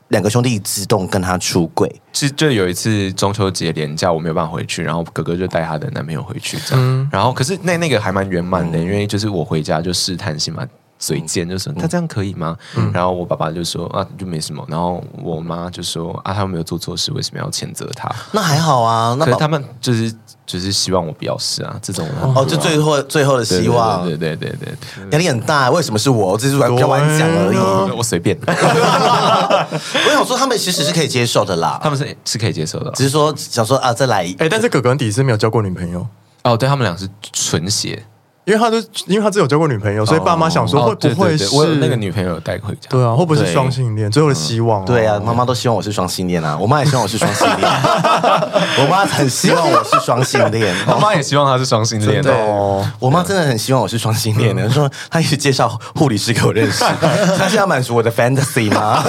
[0.10, 2.02] 两个兄弟自动跟他出轨？
[2.14, 6.84] 是就有一次中秋节连假，我没有办法回去，然后哥哥就带他的男朋友回去，这样。
[6.84, 10.68] 嗯、然后可是那那个还蛮圆满的，嗯、因为就是我回家就试探性嘛。
[11.02, 12.56] 嘴贱就说他这样可以吗？
[12.76, 14.64] 嗯、然后我爸爸就说啊，就没什么。
[14.70, 18.08] 然后我妈就说啊，他没有做错事，为什么要谴责他？
[18.32, 19.16] 那还好啊。
[19.18, 20.14] 那他们就是
[20.46, 24.06] 就是希望我不要试啊，这种哦，就最后最后的希望。
[24.06, 25.72] 对对对对对，压力很大。
[25.72, 26.38] 为什么是我？
[26.38, 28.38] 只是比较晚讲而已，我随便。
[28.46, 34.24] 我想说，他们其实是可以接受的啦，他们是是可以接受的，只是说想说啊，再来。
[34.38, 36.06] 哎，但是哥哥底是没有交过女朋友
[36.44, 38.06] 哦，对他们俩是纯血。
[38.46, 42.88] 因为他都，因为他只有交过女朋友，所以爸妈想说会不会是我那个女朋友带回家？
[42.90, 44.10] 对啊，会不会是双性恋？
[44.10, 47.60] 最后的希望，对啊，妈妈都希望我是双性恋啊，我妈也希望我是双性恋，
[48.80, 52.24] 我妈很希望我是双性恋， 我妈也希望她是双性恋。
[52.26, 52.86] 哦。
[53.00, 56.84] 我妈真的很希望我是双性恋的，说她一直介绍护理师给我认识，
[57.38, 59.04] 她是要满足我的 fantasy 吗？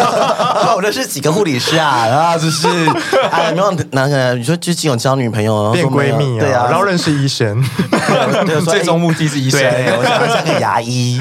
[0.76, 2.68] 我认识几个护理师啊，然后就是。
[3.30, 7.62] 哎，没有那个你说最近有交女朋友变闺蜜啊，对啊，然后认识医生，
[8.70, 9.32] 最终目的。
[9.32, 9.60] 是医生，
[9.98, 11.18] 我想像个牙医，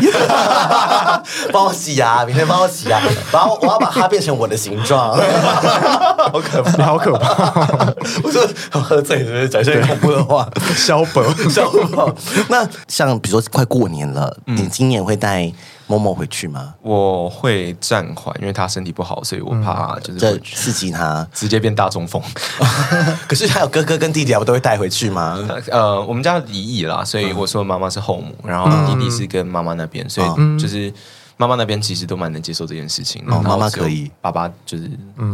[1.53, 2.99] 帮我洗牙，明天帮我洗牙，
[3.31, 5.15] 然后我要把它变成我的形状，
[6.31, 7.93] 好可怕，好可怕！
[8.23, 10.45] 我说我喝醉是不是讲些恐怖的话？
[10.75, 12.13] 小宝，小宝。
[12.49, 15.49] 那像比如说快过年了，你今年会带
[15.91, 16.73] 某某回去吗？
[16.81, 22.21] 我会暂缓，因为他身体不好，所以我怕就是刺激他，直接变大中风。
[23.27, 25.37] 可是还有哥哥跟弟弟，我都会带回去吗？
[25.69, 30.93] 呃，我们家离异啦，所以我说妈妈是后母，然后弟弟是跟妈妈那边，所以就是
[31.35, 33.21] 妈妈那边其实都蛮能接受这件事情。
[33.25, 34.89] 妈妈可以，爸爸就是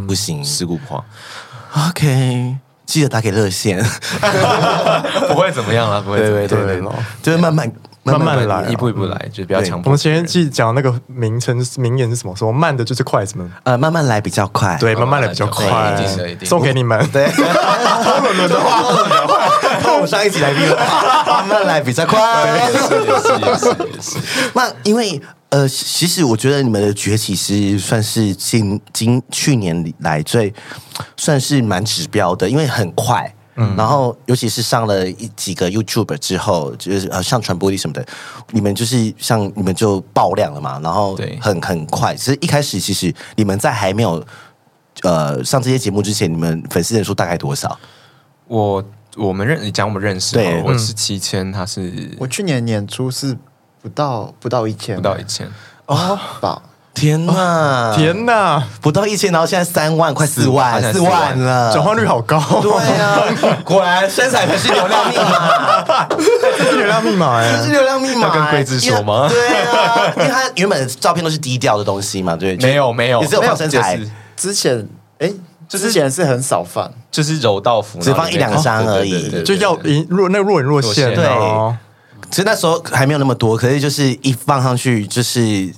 [0.08, 1.04] 不行，事故不慌。
[1.90, 3.78] OK，记得打给热线，
[5.28, 6.82] 不会怎么样了，不会，对对对，
[7.22, 7.70] 就是慢慢。
[8.10, 9.88] 慢慢来，一步一步来，就是不要强迫。
[9.88, 12.34] 我们前面记讲那个名称名言是什么？
[12.36, 13.48] 说慢的就是快，什么？
[13.64, 14.76] 呃，慢慢来比较快。
[14.80, 15.66] 对，慢慢来比较快。
[16.44, 17.06] 送给你们。
[17.12, 17.26] 对。
[17.28, 22.18] 偷伦伦的话，偷伦伦的话，我们上一集来慢慢来比较快。
[22.56, 24.50] 也是也是也是。
[24.54, 30.52] 那因为呃，其实我觉得你们的崛起是算是近今去年来最
[31.16, 33.34] 算是蛮指标的，因为很快。
[33.60, 38.06] 嗯，然后尤其是上了一几个 YouTuber 之后，就是呃上传播力什么的，
[38.52, 42.14] 你们就是像你们就爆量了嘛，然后很很快。
[42.14, 44.24] 其实一开始其实你们在还没有
[45.02, 47.76] 呃上这些节目之前，你们粉丝人数大概多少？
[48.46, 48.84] 我
[49.16, 53.36] 我们认你讲我们认识，对，我是七千，他是我去年年初是
[53.82, 55.50] 不到不到一千，不到一千
[55.86, 56.62] 哦，吧。
[56.98, 62.40] 天呐，天呐，不到一千，然后现在三万，快四万，四万了，转换率好高。
[62.60, 63.22] 对啊，
[63.64, 66.08] 果然身材才是流量密码，
[66.58, 68.26] 这是流量密码哎，这是流量密码。
[68.26, 69.28] 要跟桂子说吗？
[69.28, 73.96] 对啊，因为他原本的照片都是低调的东西嘛，对，没有没有，只有放身材。
[74.36, 74.84] 之前
[75.20, 75.30] 哎，
[75.68, 81.24] 之前是很少放，就是柔道服，只放一两张而已，就要若那若隐若现，对。
[82.30, 85.72] 其实那时候还没有那么多，可是就是一放上去，就是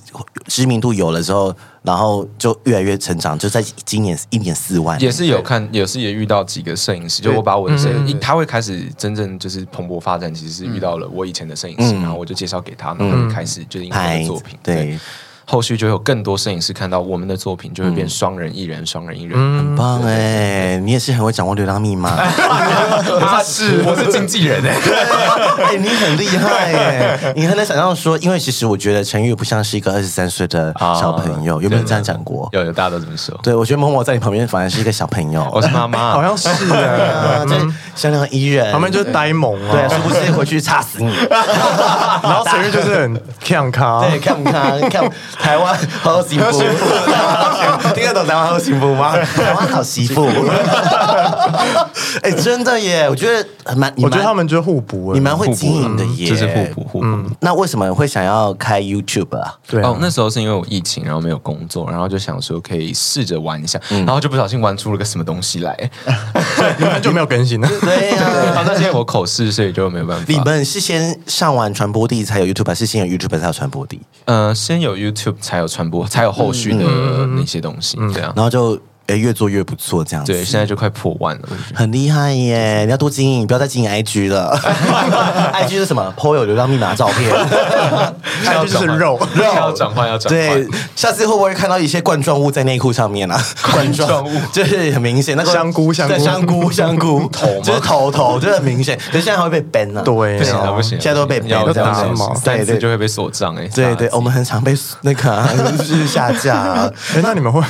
[0.45, 3.37] 知名度有了之后，然后就越来越成长。
[3.39, 10.33] 就在今年一年四万，也是有看，也是也遇到几个摄影师，就我把我的摄影，他会开始真正就是蓬勃发展。
[10.33, 14.99] 其实是遇到了我以前的摄影师，然后我就介绍给他，然后就开始就是拍作品，对。
[15.45, 20.77] 后续就有更多摄影师看到我们的作品，就会变双人一人，双人一人，很棒哎！
[20.77, 24.73] 你也是很会掌握流量密码， 他是我是经纪人哎，
[25.65, 27.33] 哎，你很厉害哎！
[27.35, 32.47] 你很难想象说，因为其实我觉得陈玉不像是一个二十三岁的小朋友，有没有这样讲过？
[32.53, 33.37] 有有，大家都这么说。
[33.43, 37.55] 对，我觉得某某在你旁边反而是一个小朋友，我是妈妈， 好像是啊，就
[37.95, 41.13] 像那个伊人，旁边就是呆萌啊，对，是不是回去插死你？
[42.23, 45.11] 然后陈玉就是很看咖，对，看咖看。
[45.39, 46.59] 台湾好幸福，
[47.95, 49.15] 听得懂台湾好幸福吗？
[49.17, 50.27] 台湾好媳妇，
[52.21, 53.07] 哎，真的耶！
[53.09, 57.29] 我觉得蛮，我觉得他们就是互补，你蛮会经营的耶，就是互补互补。
[57.39, 59.55] 那为什么会想要开 YouTube 啊？
[59.67, 65.75] 对哦，那时候是因为我疫情，然后没有工作，然后就想说可以试着玩一下，然后就不小心玩出了个什么东西来，
[66.77, 67.67] 你 们就没有更新了。
[67.81, 70.25] 对呀，好，那现在我口试，所以就没有办法。
[70.27, 74.01] 你们是先上完传播地才有 YouTube，还是先有 YouTube 才有传播地？
[74.25, 75.20] 呃，先有 YouTube。
[75.41, 76.85] 才有传播，才有后续的
[77.35, 78.79] 那些东西，这样，然后就
[79.11, 80.31] 哎，越做越不错，这样子。
[80.31, 82.85] 对，现在就快破万了，很厉害耶！
[82.85, 84.57] 你要多经营，不要再经营 IG 了。
[85.53, 87.31] IG 是什么？po 有流量密码照片，
[88.45, 90.63] IG 就是肉肉要转换要转换。
[90.63, 93.41] 对，下次会不会看到一些冠状物在内裤上面啊？
[93.73, 98.97] 冠状物就是很明显，那个香菇香菇香菇香菇头就是头头，就很明显。
[99.11, 100.01] 可是现在还会被 ban 呢？
[100.03, 101.73] 对，不行了不行，现在都被 ban 了，
[102.43, 103.67] 对对，就会被锁账哎。
[103.73, 105.45] 对对，我们很常被那个
[105.77, 106.91] 就是下架。
[107.15, 107.61] 哎，那你们会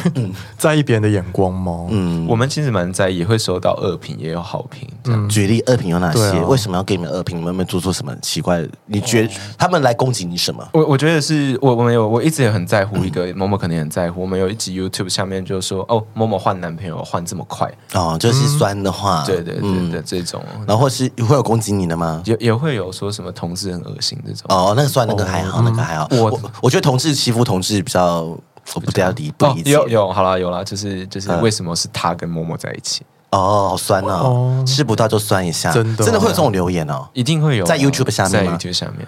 [0.57, 1.87] 在意别人的眼光吗？
[1.89, 4.87] 嗯，我们其实蛮在意，会收到恶评，也有好评。
[5.05, 6.39] 嗯，举例恶评有哪些？
[6.41, 7.37] 为什么要给你们恶评？
[7.37, 8.63] 你们有没有做错什么奇怪？
[8.85, 10.67] 你觉得他们来攻击你什么？
[10.73, 14.21] 我我觉得是我我们有我一直也很在乎一个某某，可能也很在乎。
[14.21, 20.43] 我们有一集 YouTube 下面就说哦，某某换男朋友换这么快哦，就是酸的话，对对对的这种。
[20.67, 22.21] 然后或是会有攻击你的吗？
[22.25, 24.45] 也也会有说什么同志很恶心这种。
[24.49, 26.07] 哦，那个算那个还好，那个还好。
[26.11, 28.37] 我我觉得同志欺负同志比较。
[28.75, 29.71] 我不要理，不理解。
[29.71, 33.03] 有有，好了有了，就是就是，为什么是他跟默默在一起？
[33.31, 39.07] 哦，好酸哦，吃不到就酸一下，真的真的会有这种留言哦，一定会有，在 YouTube 下面在 YouTube 下面。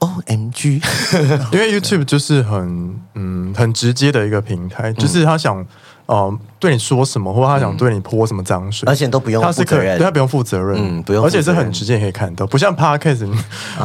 [0.00, 0.82] OMG，
[1.52, 5.64] 因为 YouTube 就是很嗯很直接的一个平台，就是他想。
[6.12, 13.26] 哦，对你说什么，或者他想对你泼什么脏水，而且都不用，他是可以，对他不用负责任，嗯，不用，而且是很直接可以看到，不像 Podcast，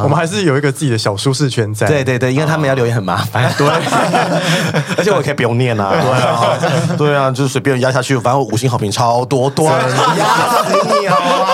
[0.02, 1.86] 我们还是有一个自己的小舒适圈在。
[1.86, 3.66] 对对对，因为他们要留言很麻烦，对，
[4.98, 6.58] 而且我可以不用念啊，对啊，
[6.98, 9.94] 对啊，就是随便压下去，反正五星好评超多，多压死
[11.00, 11.46] 你好吗？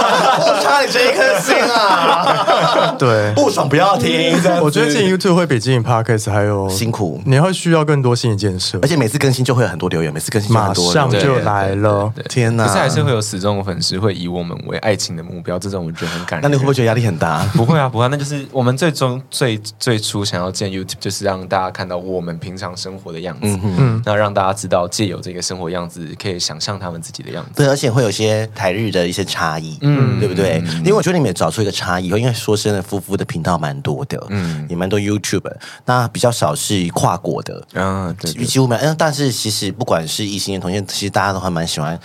[0.61, 2.95] 差你这一颗心啊！
[2.99, 4.35] 对，不爽不要听。
[4.61, 10.53] 我觉得进 YouTube 会比经营 Podcast 还有辛苦，你会需要更多心理建设，而且每次更新就会有很多留言，每次更新。
[10.53, 12.13] 马上就来了！
[12.29, 12.67] 天哪！
[12.67, 16.43] 可是还是会有死忠的粉丝会以我们为爱情的目标，这种我觉得很感人。
[16.43, 17.45] 那你会不会觉得压力很大？
[17.55, 18.07] 不会啊，不会。
[18.09, 23.41] 那就是我们最终最最初想要建 YouTube，就是让大家看到我们平常生活的样子。
[23.47, 24.03] 嗯嗯。
[24.05, 27.51] 那让大家知道，借由这个生活样子，可以想象他们自己的样子。
[27.57, 30.63] 对，而且会有些台日的一些差异，嗯，对不对？
[30.79, 35.51] 因为我觉得你们也找出一个差异，因为说真的，夫妇的频道蛮多的，嗯，也蛮多 YouTube，
[35.85, 38.83] 那比较少是跨国的，嗯，对，几乎没有。
[38.83, 41.99] 嗯，但是其实不管是异性恋同性，其实大大家都还蛮喜欢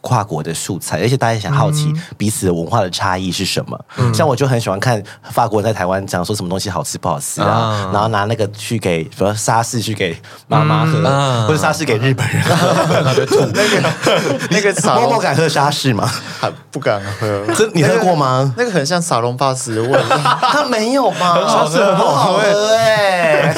[0.00, 3.78] 跨国的素材，而且大家也想好奇彼此的文化的差异是什么。
[3.96, 12.54] 嗯、像我就很喜欢看法国人在台湾讲说什么东西好吃不好吃啊，嗯、然后拿那个去给，比如说沙士去给妈妈喝，嗯、或者沙士给日本人喝，
[13.40, 13.82] 嗯、那个
[14.50, 16.10] 那个默默敢喝沙士吗？
[16.40, 17.44] 还不敢喝。
[17.54, 18.54] 这你喝过吗？
[18.56, 21.36] 那个很像撒龙巴斯的味道， 它没有吗？
[21.46, 23.54] 沙士很好喝哎，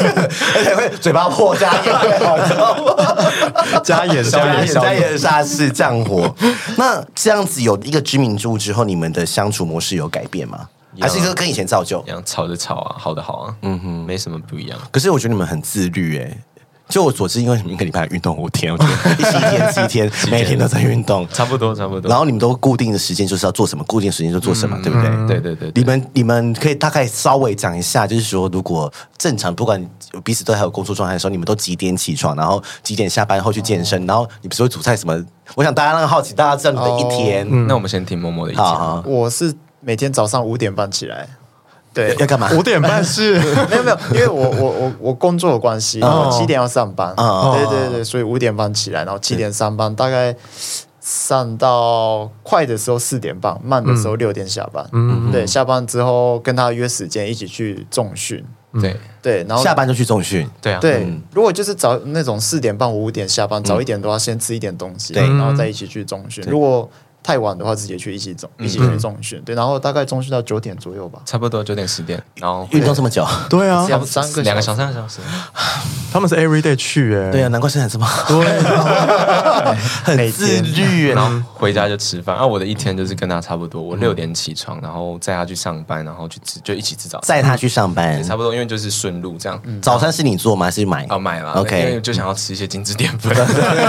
[0.56, 1.94] 而且会嘴巴破加盐，
[3.84, 5.42] 加盐加盐加盐沙。
[5.42, 6.31] 士降火，
[6.78, 10.68] 那这样子有一个知名度之后，你们的相处模式有改变吗？
[11.00, 12.02] 还是说跟以前照旧？
[12.06, 14.78] 一样吵的吵啊，好的好啊，嗯哼，没什么不一样。
[14.90, 16.36] 可是我觉得你们很自律哎。
[16.92, 22.06] 就我所知，因为你们一个礼拜运动五天，我觉得七天 七天，每天都在运动，差不多差不多。
[22.06, 25.40] 然后你们都固定的时间就是要做什么，固定时间就做什么，对不对？
[25.40, 25.72] 对对对。
[25.74, 29.82] 你们你们可以大概稍微讲一下，就是说如果正常，不管
[30.22, 35.18] 彼此都还有工作状态的时候，你们都几点起床，然后几点下班后去健身，然后你不是会煮菜什么？
[35.54, 37.66] 我想大家那个好奇，大家知道你的一天。
[37.66, 38.64] 那我们先听默默的意见。
[39.10, 41.26] 我是每天早上五点半起来。
[41.94, 42.50] 对，要干嘛？
[42.52, 43.38] 五点半是。
[43.70, 50.34] 没有没有，因为我我我我工作的关系，我七点要上班，对对对，所以五点半起来，然后七点上班，大概
[51.00, 54.86] 上到快的时候四点半，慢的时候六点下班。
[54.92, 58.44] 嗯，对，下班之后跟他约时间一起去重训。
[58.80, 58.96] 对。
[59.20, 60.48] 对，然后下班就去重训。
[60.60, 66.42] 对啊，对，如果就是早那种四点半五点下班，早一点的话，先吃一点东西，然后再一起去重训。
[66.48, 66.90] 如果
[67.22, 75.20] 太晚的话，直接去一起走，一起去中训，对，然后大概中训到九点左右吧，差不多九点十点，然后运动这么久，对啊，两三个两个小时，三个小时，
[76.12, 78.44] 他们是 every day 去，哎，对啊，难怪身材这么 好，对，
[80.02, 89.60] 很自律，然后回家就吃饭，啊，我的一天就是跟他差不多，我六点起床，然后载他去上班，然后去吃，就一起吃早餐，载他去上班，差不多，因为就是顺路这样。
[89.80, 90.66] 早餐是你做吗？
[90.66, 91.06] 还是买？
[91.08, 93.32] 哦，买了，OK，因为就想要吃一些精致淀粉。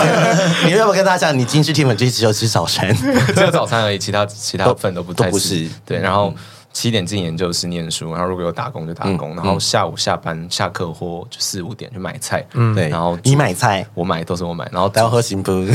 [0.65, 2.87] 你要不要跟大家讲，你精致淀粉就只有吃早餐，
[3.33, 3.97] 只有早餐而已。
[3.97, 6.33] 其他其他份都不太是，对，然后
[6.71, 15.51] 七点进研究室念书，然后如果有打工就打工，然后下午下班下课或就四五点去买菜，嗯，对，然后你买菜，我买都是我买，然后还要喝行不，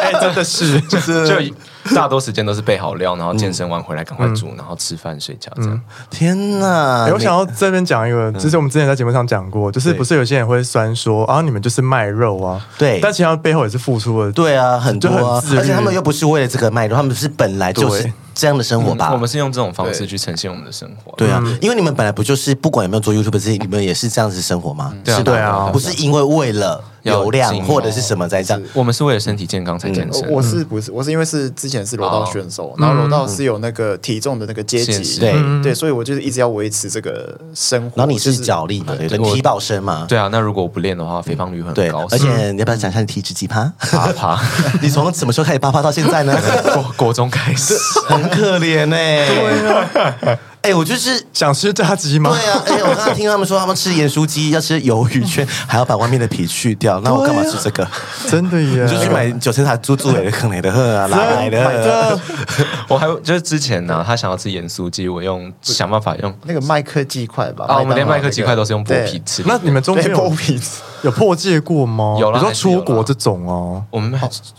[0.00, 1.54] 哎，真的是， 就是就
[1.94, 5.80] 大多时间都是备好料，然后健身完回来赶快煮，然后吃饭睡觉这样。
[6.10, 7.08] 天哪！
[7.12, 15.10] 我想要这边讲一个，就是我们之前在节目上讲过，就是不是有些人会酸说啊，你们就是卖肉啊，对，但其实背后也是付出了，对啊，很多，
[15.56, 18.10] 而且他们又不是为了这个卖肉，他们是本来就是。
[18.36, 21.14] 这样的生活吧，我们是用这种方式去呈现我们的生活。
[21.16, 21.30] 对。
[21.30, 24.92] 啊，因为你们本来不就是不管有没有做 YouTube，你们也是这样子生活吗？
[25.06, 28.62] 是对啊，不是因为为了流量或者是什么在这样？
[28.74, 30.28] 我们是为了身体健康才健身。
[30.30, 37.92] 我是不是我是因为是之前是柔道选手，然后柔道是有那个体重的那个阶级，对对，所以我就是一直要维持这个生活。
[37.96, 40.28] 然后你是脚力嘛，对，体爆身嘛，对啊。
[40.32, 42.06] 那如果我不练的话，肥胖率很高。
[42.10, 43.70] 而且你要不要讲一下你体脂几趴？
[43.92, 44.40] 八趴。
[44.82, 46.34] 你从什么时候开始八趴到现在呢？
[46.72, 47.76] 国国中开始，
[48.08, 49.26] 很可怜哎。
[49.26, 50.38] 对啊。
[50.64, 52.30] 哎，我就是想吃炸鸡吗？
[52.30, 56.98] 对啊，哎，我刚刚听他们说，他们吃盐酥鸡要吃鱿鱼圈， 还要把外面的皮去掉。
[57.00, 57.86] 那我干嘛吃这个？
[58.26, 58.86] 真的耶！
[58.88, 62.18] 就去买九层塔猪猪的坑来的喝啊，哪来的？
[62.88, 67.66] 我还就是之前呢，他想要吃盐酥鸡，我用想办法用那个麦克鸡块吧。
[67.68, 69.42] 啊，我们连麦克鸡块都是用剥皮吃。
[69.46, 70.58] 那你们中间有剥皮
[71.02, 72.16] 有破戒过吗？
[72.18, 73.84] 有了，比如说出国这种哦。
[73.90, 74.18] 我们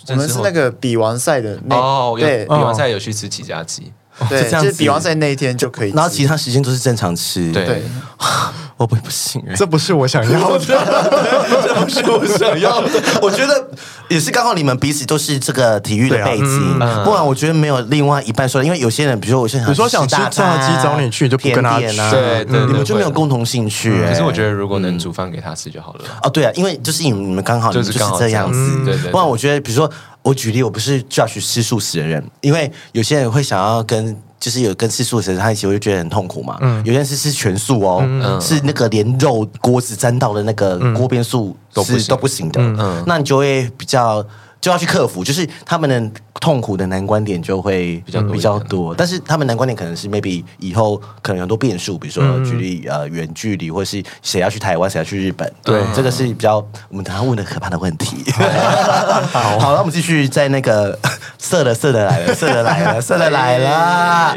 [0.10, 3.91] 我们是那个比完赛的那哦，对，比完赛有去吃起家鸡。
[4.30, 7.51] 对，就是比方赛那一天就可以，然后其他时间都是正常吃。
[7.51, 7.84] 对，
[8.78, 12.89] 我不不行，这不是我想要的， 这不是我想要的。
[13.22, 13.70] 我觉得
[14.07, 24.01] 也是刚好你们彼此都是这个体育的背景，不然我觉得没有另外一半说，因为有些人，比如说我现在，比如说想吃炸鸡找你去，就不跟他去啊，对，你们就没有共同兴趣。
[24.05, 26.05] 可是我觉得如果能煮饭给他吃就好了。
[26.24, 29.11] 哦，对啊，因为就是你们刚好就是这样子，对对。
[29.11, 29.91] 不然我觉得，比如说。
[30.26, 36.57] 我举例，我不是 judge 吃素食的人，因为有些人会想要跟，就是有跟吃素食的人在一起，我就觉得很痛苦嘛。
[36.61, 41.55] 嗯，有些人是吃全素哦，嗯、是那个连肉锅子沾到的那个锅边素
[41.86, 42.59] 是都不行的。
[42.59, 44.26] 嗯，嗯那你就会比较。
[44.66, 56.55] 就要去克服，就是他们的痛苦的难关点就会比较比较多，但是他们难关点可能是 maybe 以后可能有很多变数，比如说距离呃远距离，或是谁要去台湾，谁要去日本，对，这个是比较
[56.89, 58.24] 我们等下问的可怕的问题。
[59.32, 60.97] 好，好，那我们继续在那个
[61.38, 64.36] 色的 色的来了，色的来了，色的来了，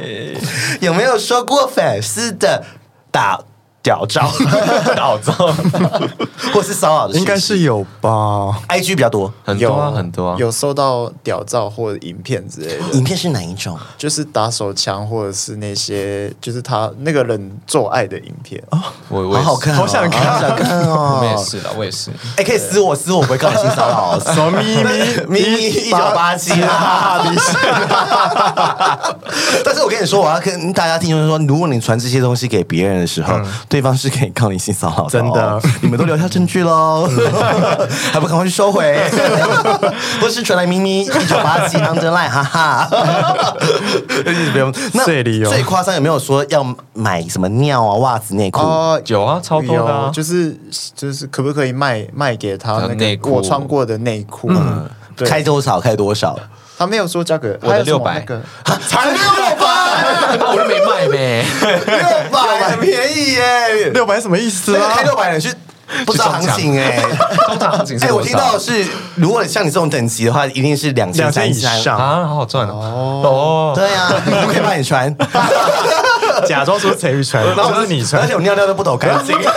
[0.81, 2.67] 有没有说过粉丝的
[3.11, 3.41] 打？
[3.89, 4.31] 屌照、
[4.95, 5.33] 屌照，
[6.53, 12.83] 或是骚扰的，应该是有吧？IG 比较多，很多，很多，有收到屌照或影片之类的。
[12.93, 13.79] 影片是哪一种？
[13.97, 18.63] 就是打手枪，或者是那些，就是他那个人做爱的影片。
[18.69, 18.79] 哦，
[19.09, 21.21] 我好好看，好想看，好想看哦！
[21.23, 22.11] 我也是的，我也是。
[22.37, 24.21] 哎，可以私我私我，不会告你性骚扰。
[24.21, 24.91] 什么咪咪
[25.27, 27.25] 咪咪一九八七啊！
[29.65, 33.33] 但是我跟你说，我要跟大家听就是说，如果你传这些东西给别人的时候，
[33.67, 37.09] 对方是可以告你性骚扰的，真的，你们都留下证据喽，
[38.13, 38.99] 还不赶快去收回？
[40.21, 42.89] 不是传来咪咪一九八七 underline 哈哈，
[44.53, 44.73] 不用。
[44.93, 46.65] 那最夸张有没有说要
[46.95, 48.61] 买什么尿啊、袜子、内裤？
[49.07, 50.57] 有啊，超多的，就是
[50.95, 54.51] 就是可不可以卖卖给他那个我穿过的内裤？
[55.27, 55.81] 开多少？
[55.81, 56.39] 开多少？
[56.79, 58.25] 他没有说价格，我的六百，
[58.87, 59.21] 才六
[59.59, 59.68] 百。
[60.33, 61.45] 我都没卖呗，
[61.87, 64.93] 六百很便宜耶，六百什么意思啊？
[64.95, 65.53] 开六百你去
[66.05, 67.01] 不知道行情哎，
[67.47, 71.97] 通常行情哎，我听到的是，如果像你这种等级的话，一定是两千三以上。
[71.97, 73.23] 啊，好好赚哦。
[73.25, 74.09] 哦，对呀，
[74.43, 75.15] 我可以帮你穿，
[76.47, 79.53] 假装说谁穿， 然后是你穿，而且我尿尿都不抖干净，哇，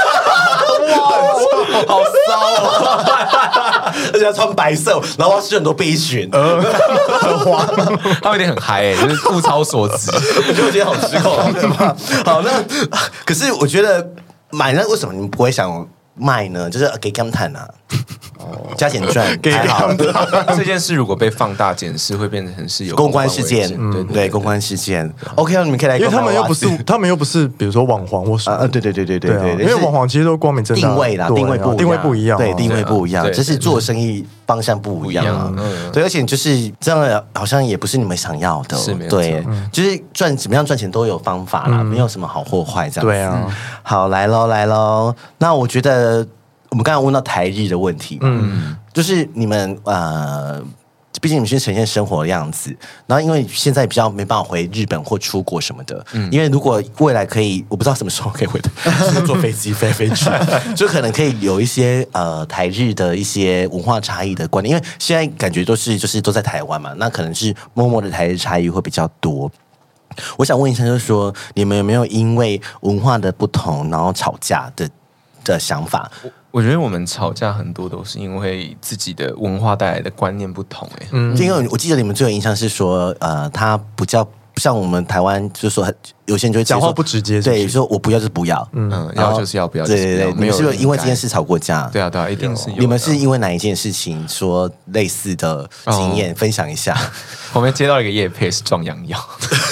[1.88, 3.04] 好骚哦！
[4.14, 7.66] 而且要穿白色，然后是很多 B 群，很花，
[8.22, 11.96] 他有点很嗨哎，就是物超所值，我觉得今天好失控，对吧？
[12.26, 12.52] 好，那
[13.26, 14.08] 可是我觉得
[14.52, 16.70] 买那为什么你们不会想卖呢？
[16.70, 17.68] 就是给他们谈啊。
[18.78, 19.90] 加减赚， 给好。
[20.56, 25.12] 这件事如果被放大检视，会变成是有公关事件，对对，公关事件。
[25.36, 35.54] OK，你们可以来，因为他们又不是，他们又不是，比如说网黄或什么，对对对对对对，因为网黄其实都光明正大，定位啦，定位不定位不一样，对，定位不一样，就是做生意方向不一样啊。
[35.92, 38.78] 对，而且就是这样，好像也不是你们想要的，
[39.10, 43.06] 对，就是赚怎么样赚钱都有方法啦，没有什么好或坏这样。
[43.06, 43.46] 对啊，
[43.84, 46.26] 好，来喽来喽，那我觉得。
[46.72, 50.58] 我们刚刚问到台日的问题，嗯，就是你们呃，
[51.20, 52.74] 毕竟你们是呈现生活的样子，
[53.06, 58.70] 然后因为现在比较没办法回日本或出国什么的，嗯，因为如果未来可以，我不知道什么时候可以回的，
[59.28, 60.30] 坐飞机飞飞去，
[60.74, 69.52] 就可能可以有一些呃台日的一些文化差异的观念，因为现在感觉都是就是都在台湾嘛，那可能是默默的台日差异会比较多。
[70.38, 74.90] 我想问一下，就是说你们有没有因为文化的不同然后吵架的
[75.44, 76.10] 的想法？
[76.52, 84.28] 我觉得我们吵架很多都是因为自己的文化带来的观念不同，哎，嗯，因为我记得你们最有印象是说，呃，他不叫
[84.58, 85.92] 像我们台湾，就是说
[86.26, 91.28] 有些人就会讲话不直接是不是，对，说我不要就是不要，嗯，要就是要，不要对对对，是不要，没有你们是不是因为这件事？
[91.28, 91.90] 吵过架？
[91.94, 92.82] 对啊，对啊，一定是有的。
[92.82, 96.98] 你们是因为哪一件事情说类似的经验分享一下？
[97.54, 99.18] 我们接到一个叶配是壮阳药，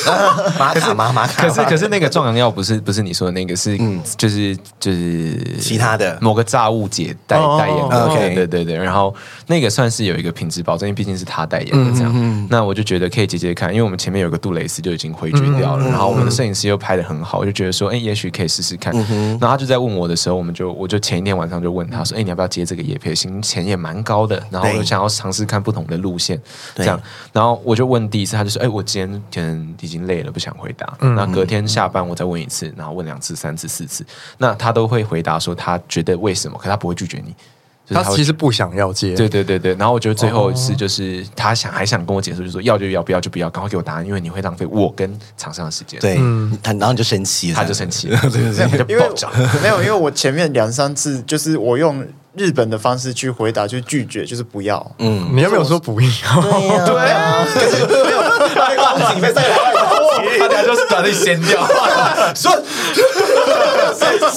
[0.60, 1.12] 马卡吗？
[1.14, 1.44] 玛卡？
[1.44, 3.78] 可是可是那个壮阳药不是不是你说的那个，是
[4.18, 8.06] 就是就是其他的某个炸物姐代代言的。
[8.06, 9.14] OK 对对对，然后
[9.48, 12.48] 那个算是有一个品质保证，因为毕竟是他代言的这样。
[12.50, 18.94] 那我就觉得可以接接看，因为我们前面有个杜蕾斯就已经回绝掉了，然后我们的摄影师又拍的很好，我就觉得说，哎，也许可以试试看。
[18.94, 23.14] 然后他就在问我的时候，我们就我就前一天晚上就问他说，哎，你要不要接这个也配？
[23.14, 26.42] 行，钱也蛮高的，然后我就想要尝试看不同的路线，
[26.76, 26.98] 这样。
[27.34, 30.98] 然后我就问第一次，他就说，哎，我今天可能已经累了，不想回答。
[31.02, 34.06] 那隔天下班我再问一次，然后问两次、三次、四次，
[34.38, 37.36] 那他都会回答说他觉得为什么，可他不会拒绝你。
[37.92, 46.00] 他其实不想要接，对对对对，然后我觉得最后一次就是他想还想跟我解释，就是说要就要，不要就不要，赶快给我答案，因为你会浪费我跟厂商的时间。
[46.00, 46.16] 对，
[46.62, 49.10] 他然后你就生气了，他就生气了，对对对， 因为
[49.62, 54.96] 没有，因为我前面两三次就是我用日本的方式去回答，就拒绝，就是不要。
[55.00, 56.08] 嗯，你有没有说不要？
[56.86, 59.44] 对 啊，可是没有，那个光景被在
[60.40, 61.68] 大家就是把你掀掉，
[62.36, 62.52] 说。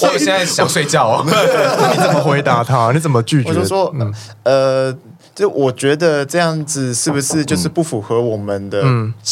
[0.02, 1.24] 我现在想睡觉哦。
[1.26, 2.90] 那你怎么回答他？
[2.92, 3.48] 你怎么拒绝？
[3.48, 3.94] 我就说，
[4.42, 4.94] 呃，
[5.34, 8.82] 就我觉得这样子是不是就是不符合我们的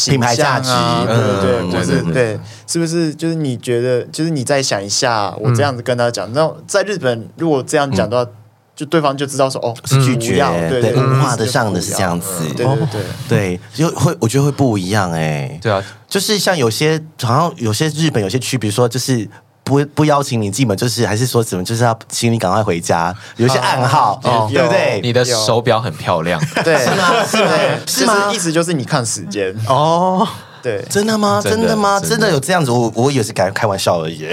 [0.07, 0.69] 品牌价值？
[1.07, 8.31] 对对对，或是对，是不是就是你觉得，就是你再想一下，我这样子跟他讲，那在日本如果这样讲的话，
[8.75, 19.27] 就对方就知道说，哦，是拒绝，对文化的上的是这样子，对对对对，就会我觉得会不一样哎，对啊，就是像有些好像有些日本有些区，比如说就是。
[19.71, 24.19] 不不邀请你进门，就是还是说什么，就是要请你赶快回家，有一些暗号，
[24.51, 24.99] 对不对？
[25.01, 27.25] 你的手表很漂亮，对，是吗？
[27.25, 27.51] 是吗？
[27.87, 28.31] 是吗？
[28.33, 30.27] 意思就是你看时间哦，
[30.61, 31.39] 对，真的吗？
[31.41, 31.97] 真的吗？
[32.01, 32.69] 真的有这样子？
[32.69, 34.27] 我我以为是开开玩笑而已，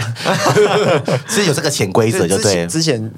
[1.28, 2.66] 是有这个潜规则，就对。
[2.66, 3.08] 之前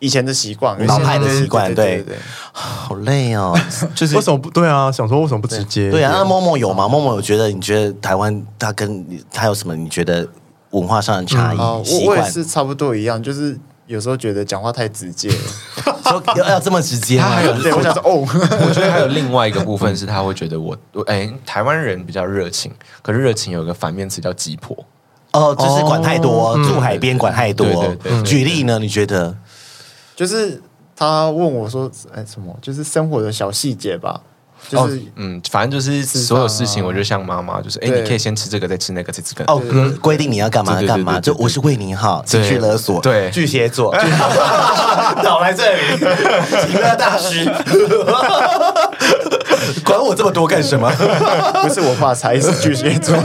[0.00, 2.16] 以前的习惯，老派的习惯，对对对。
[2.52, 3.56] 好累哦，
[3.94, 4.90] 就是为什么不对啊？
[4.90, 5.88] 想说为什么不直接？
[5.88, 6.88] 对啊，那默默有吗？
[6.88, 7.48] 默默有觉得？
[7.48, 9.76] 你觉得台湾他跟他有什么？
[9.76, 10.26] 你觉得？
[10.70, 17.18] 文化上的差异，我我也是差不多一样，就是有时候觉得讲话太直接了，说 要要这么直接。
[17.22, 18.20] 还有，对我想说，哦，
[18.66, 24.76] 我觉得还有另外一个部分是，他会觉得我，哎，台湾人比较热情，可是热情有个反面词叫急迫，
[25.32, 27.94] 哦，就是管太多，住海边管太多。
[28.24, 28.78] 举例呢？
[28.78, 29.36] 你觉得？
[30.14, 30.62] 就是
[30.94, 32.56] 他问我说，哎，什么？
[32.62, 34.20] 就是生活的小细节吧。
[34.68, 39.44] 就是嗯，反正就是所有事情，我就像妈妈，就是哎，你可以先吃这个，再吃那个，再吃个。
[39.46, 39.60] 哦，
[40.00, 43.92] 规定你要干嘛干嘛，就我是为你好，情绪勒索，对，巨蟹座，
[45.24, 47.44] 倒来这里，情勒大师，
[49.84, 50.88] 管我这么多干什么？
[51.62, 53.16] 不是我发财，是巨蟹座。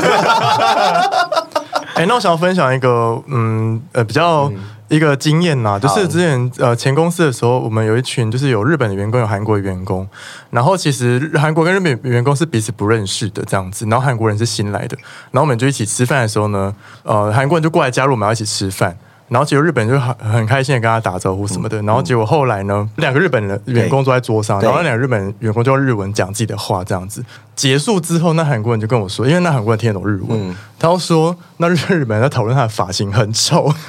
[1.94, 4.52] 哎，那我想要分享一个，嗯，呃，比较。
[4.88, 10.08] 一个经验呐，就是之前呃前公司的时候，我们有一群就是有日本的员工，有韩国的员工。
[10.52, 13.86] 然后其实韩国跟日本员工是彼此不认识的这样子。
[13.88, 14.96] 然后韩国人是新来的，
[15.32, 18.96] 然后我们就一起吃饭的时候呢，呃韩国人就过来加入我们要一起吃饭。
[19.28, 21.82] 然后结果日本人就很很开心的跟他打招呼什么的。
[21.82, 27.24] 然后结果后来呢，两个日本人员工坐在桌上，然后两个日本员工就用日文讲自己的话这样子。
[27.56, 33.72] 结束之后，那韩国人就跟我说，因为那韩国人听得懂日文，他说那日日本人在讨论他的发型很丑。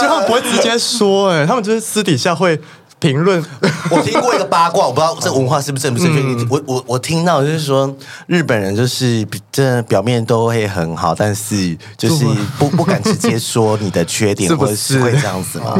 [0.00, 2.60] 就他们不会直接说，哎，他们就是私底下会
[2.98, 3.44] 评论。
[3.90, 6.46] 我听过一个八卦，我不知道这文化是不是正不正确。
[6.50, 7.94] 我我我听到就是说，
[8.26, 12.24] 日本人就是这表面都会很好，但是就是
[12.58, 15.74] 不不敢直接说你的缺点， 或者是会这样子吗？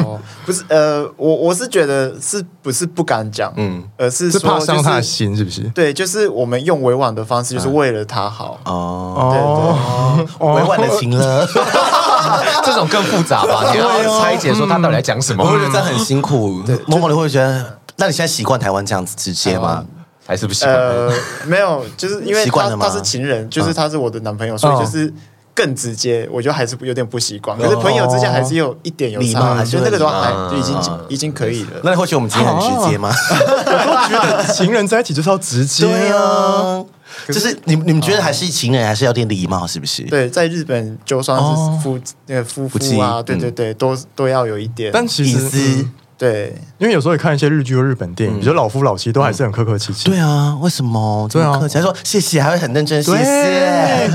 [0.47, 5.62] 不是，呃，我我是觉得是不是不敢讲，嗯，而是说怕伤他的心，是不是？
[5.75, 8.59] 对，就是我们用委婉的方式，就是为了他好。
[8.64, 11.47] 哦，对对，委婉的情勒。
[12.64, 13.73] 这种更复杂吧？
[13.73, 15.45] 你要拆解说他到底在讲什么？
[15.45, 16.62] 我觉得这样很辛苦。
[16.87, 19.85] 某某你会觉得，那你现在习惯台湾这样子直接吗？
[20.27, 20.77] 还是不习惯？
[20.77, 21.12] 呃，
[21.47, 25.11] 没有，就是因为他他是情人，就是他是我的男朋友，所以就是
[25.55, 26.29] 更直接。
[26.31, 27.57] 我觉得还是有点不习惯。
[27.59, 31.81] 可是朋友之间还是有一点有差，就那个的话还就已经已经可以了。
[31.83, 33.11] 那你或许我们今天很直接吗？
[33.31, 36.85] 我都觉得情人在一起就是要直接啊。
[37.27, 40.03] 就是你你们觉得还是情人还是要点礼貌是不是？
[40.05, 44.91] 对，在日本就算是夫那个夫妇啊，对对对，都都要有一点。
[44.93, 45.85] 但其实
[46.16, 50.05] 对，因为有时候也看一些日剧或日本电影，比如老夫老妻都还是很客客气气。
[50.07, 51.29] 对啊，为什么？
[51.31, 54.11] 对啊，还说谢谢，还会很认真谢谢。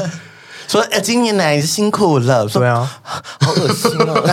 [0.67, 2.45] 说哎，今年来辛苦了。
[2.47, 2.89] 对啊，
[3.41, 4.13] 好恶心哦！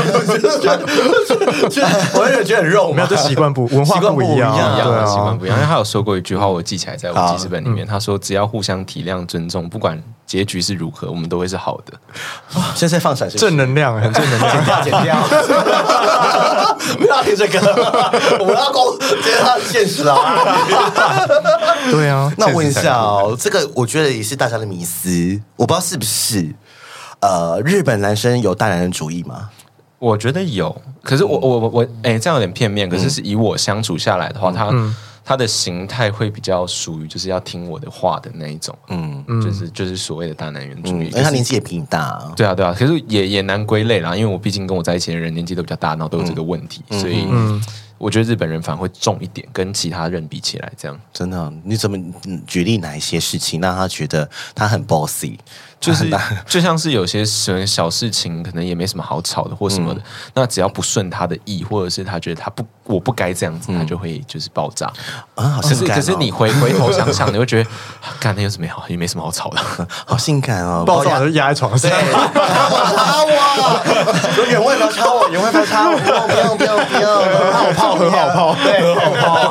[2.14, 5.56] 我有点觉得很肉，没有，这习惯不文化不一样，对习惯不一样。
[5.56, 10.00] 因为他有说过一句话，我记起来在我记事本里面，他说只要互相体谅尊重，不管
[10.30, 11.92] 结局是如何，我们都会是好的。
[12.76, 15.16] 现在放闪是正能量，很正能量，剪掉，剪掉，
[16.96, 17.58] 不要听这个，
[18.38, 20.16] 我们要公，这是他的现实啊。
[21.90, 26.54] 对啊，那我问一下哦，这个我觉得也是大家的迷思，我不知道是不是。
[27.18, 29.50] 呃，日本男生有大男人主义吗？
[29.98, 32.88] 我觉得有，可是我我我我，哎、欸，这样有点片面。
[32.88, 34.94] 可是是以我相处下来的话，嗯、他、嗯、
[35.24, 41.06] 他的形态会比较属于就是要听我的话的那一种，嗯，就是就是所谓的大男人主义。
[41.06, 42.74] 因为、嗯、他年纪也比你大、啊，对啊对啊。
[42.76, 47.26] 可是也也难归类啦，因为我毕竟跟我在一起的人年纪都比较大，然后都有这个问题，嗯、所以
[48.00, 51.52] 我觉得日本人反而会重一点，跟其他人比起来，这样真的。
[51.64, 51.98] 你怎么
[52.46, 55.36] 举例哪一些事情让他觉得他很 bossy？
[55.78, 56.10] 就是
[56.46, 60.00] 就像是有些什么小事情，可能也没什么好吵的，或什么的。
[60.00, 64.90] 嗯、那只要不顺他的意，或者是他觉得他不，我不该这样子，嗯、他就会就是爆炸
[65.34, 65.48] 啊。
[65.48, 67.70] 好性感哦、可是可是你回回头想想， 你会觉得，
[68.18, 69.60] 干那有什么好，也没什么好吵的，
[70.06, 70.84] 好性感哦。
[70.86, 71.90] 爆炸就压在床上，
[74.36, 79.24] 有原味的插我，原味的插我，不用不用不用不用，很好泡很好泡，对，很好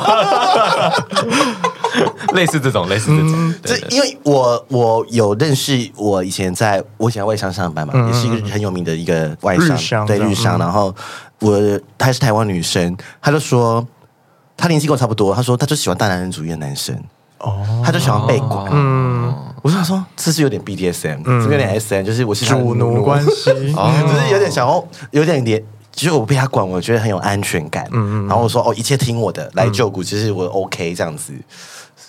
[2.34, 10.56] 类似这种，类似这种，这、嗯、因为我我有认识，我以前在我以前在外商上班嘛，嗯、也是一个很有名的一个外商，商对日商。
[10.58, 10.94] 然后
[11.40, 11.58] 我
[11.98, 13.84] 她还是台湾女生，她就说
[14.56, 16.96] 她年纪跟我差不多，她说她就喜欢大男人主义的男生，
[17.40, 18.68] 哦，他就喜欢被管。
[18.72, 25.62] 嗯，我想说这是有点 BDSM，这、个、有点 SM，就是我是主奴关系， 哦、就是有点想要有点点，
[25.92, 27.86] 其实我被他管，我觉得很有安全感。
[27.92, 31.32] 嗯嗯，然后我说哦，一切听我的，来救股，其实我 OK 这样子。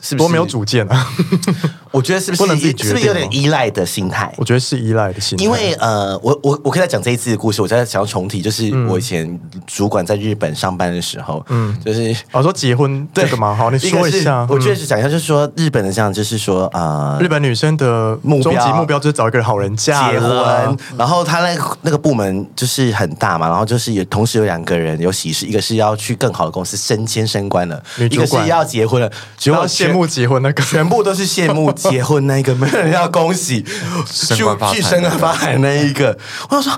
[0.04, 1.08] 是不是多没有主见啊？
[1.92, 4.34] 我觉得是不是不能是不是有点依赖的心态？
[4.38, 5.44] 我觉得是依赖的心态。
[5.44, 7.62] 因为呃，我我我可以再讲这一次的故事。
[7.62, 14.48] 我在想要重提，就是我以前主管在日本上班的时候，嗯，就是我说结婚这个嘛，好，你说一下。
[14.50, 20.78] 我确实讲一下，就是说日本的这样，就是说呃，日本女生的目标终极目标就是找一个好人嫁结婚。
[20.98, 32.54] 然后他那个那个部门就是很大嘛，然后就是有同时有两个人有喜事，一个是要去更好的公司升迁升官了，一个是要结婚了，结果羡慕结婚那个，全部都是羡慕结婚那个。
[32.56, 36.18] 没有 人要恭喜，去去升官发财那一个，
[36.50, 36.72] 我就说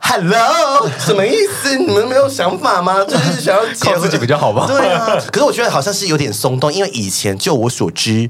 [0.00, 1.76] ，Hello，什么意思？
[1.78, 3.04] 你们没有想法吗？
[3.04, 4.66] 就是想要靠自己比较好吧？
[4.66, 8.28] 对啊，可是我觉得好像是有点松动，因为以前就我所知，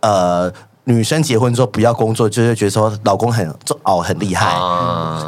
[0.00, 0.50] 呃，
[0.84, 3.48] 女生结婚之后不要工作，就是觉得说老公很
[3.82, 4.54] 哦很厉害。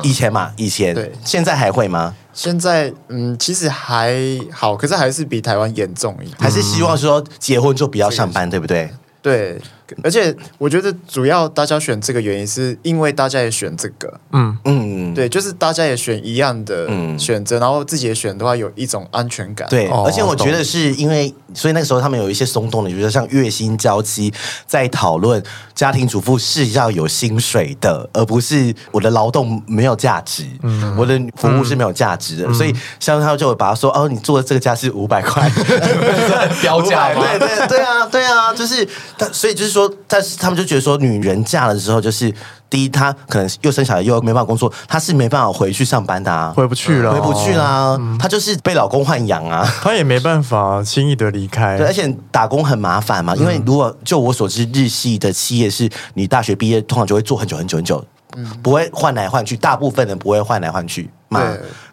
[0.02, 2.14] 以前嘛，以前对，现在还会吗？
[2.32, 4.14] 现在嗯，其实还
[4.52, 8.90] 好，可是还是比台湾严重一点，还是希望说结婚就不要上班，对不对？
[9.20, 9.60] 对。
[10.02, 16.86] 而且我觉得主要大家选这个原因是因为大家也选这个，嗯嗯，对，就是大家也选一样的
[17.18, 19.68] 选择，嗯、然后自己也选的话有一种安全感。
[19.68, 24.32] 对，哦、而且我觉得是因为，所以那个时候他们有一些松动的，比如说像月薪娇妻
[24.66, 25.42] 在讨论
[25.74, 32.46] 家庭主妇是要有薪水的，而不是我的劳动没有价值，嗯、我的服务是没有价值的。
[32.46, 35.50] 嗯、所以像他就会把他说，哦，你做的这个价是五百块，
[36.62, 38.86] 标价对对对啊对啊，就是
[39.18, 39.79] 他，所以就是说。
[40.08, 42.32] 但是他们就觉得说，女人嫁了之后，就是
[42.68, 47.98] 第一，她可能又生小孩，又没办法工作，她是没办法回去上班的啊，回不去了，回不去啦。
[48.18, 51.76] 她就是被老公豢养啊， 她也没办法轻易的离开。
[51.76, 58.04] 对，而且打工很麻烦嘛，因为如果就我所知，日系的企业是你大学毕业通常就会做很久很久很久，
[58.36, 61.42] 嗯，不会换来换去，大部分人不会换来换去嘛。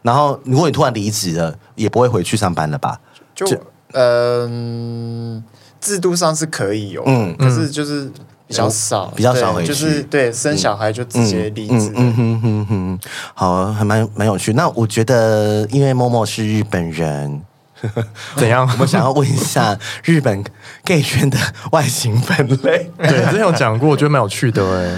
[0.01, 2.99] 然后如果你突然离职了，也不会回去上班了吧？
[3.35, 3.45] 就
[3.93, 5.43] 嗯。
[5.79, 8.11] 制度上是可以有，嗯，可是就是
[8.47, 12.99] 比较少，比较少回去，就是对生小孩就直接离职，嗯哼哼哼，
[13.33, 14.53] 好，还蛮蛮有趣。
[14.53, 17.41] 那我觉得，因为 Momo 是日本人，
[18.35, 18.67] 怎样？
[18.79, 20.43] 我想要问一下日本
[20.83, 21.37] gay 圈的
[21.71, 22.91] 外形分类。
[22.97, 24.95] 对，之前有讲过，我觉得蛮有趣的哎。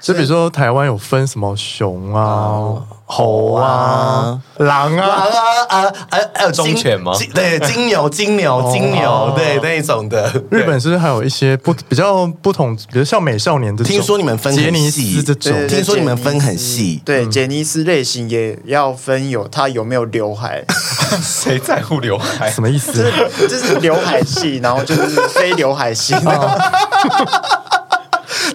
[0.00, 2.82] 就比如说台湾有分什么熊啊。
[3.10, 5.24] 猴啊，狼啊，啊
[5.68, 5.92] 啊，啊
[6.34, 7.12] 还有忠犬吗？
[7.34, 10.30] 对，金牛，金牛，金牛，对那一种的。
[10.50, 13.90] 日本是不是还有一些不比较不同，比如像美少年这种。
[13.90, 17.00] 听说你们分杰尼斯这种，听说你们分很细。
[17.02, 20.62] 对，杰尼斯类型也要分有他有没有刘海。
[21.22, 22.50] 谁在乎刘海？
[22.50, 23.10] 什么意思？
[23.40, 26.14] 就是就是刘海系，然后就是非刘海系。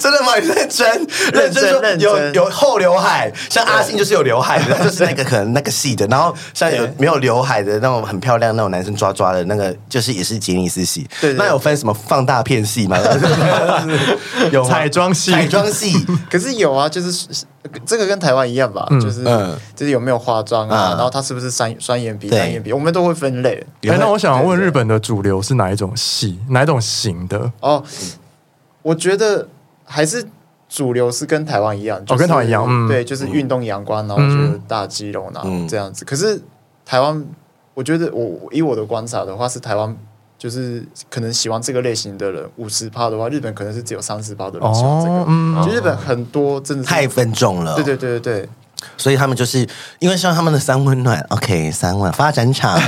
[0.04, 0.36] 真的吗？
[0.38, 6.06] 你认真认真说，有有厚刘海，像阿信就是有刘海的， 就是那个可能那个系的。
[6.08, 11.08] 然后像有没有刘海的那种很漂亮那种男生抓抓的那个，就是也是杰尼斯系。
[11.22, 12.98] 对，那有分什么放大片系吗？
[14.52, 15.94] 有彩妆系，彩妆系。
[16.30, 17.46] 可是有啊，就是
[17.86, 19.24] 这个跟台湾一样吧，就是
[19.74, 20.96] 就是有没有化妆啊？
[20.98, 22.74] 然后他是不是双双眼皮、单眼皮？
[22.74, 23.66] 我们都会分类。
[23.84, 27.50] 哎，那我想问日本的主流是哪一种系，哪一种型的？
[27.62, 27.82] 哦，
[28.82, 29.48] 我觉得。
[29.94, 30.26] 还是
[30.68, 36.04] 主流是跟台湾一样，就是、哦，跟台湾一样，嗯，对，就是运动阳光，然后就是大肌肉，然后这样子。
[36.04, 36.42] 可是
[36.84, 37.24] 台湾，
[37.76, 39.96] 我觉得我以我的观察的话，是台湾
[40.36, 45.14] 就是可能喜欢这个类型的人五十趴的话，日本可能是只有三十趴的人喜欢这个。
[45.14, 48.50] 哦嗯、就日本很多真的太分众了，对对对对对。
[48.98, 49.68] 所以他们就是
[50.00, 52.80] 因为像他们的三温暖，OK，三温发展场，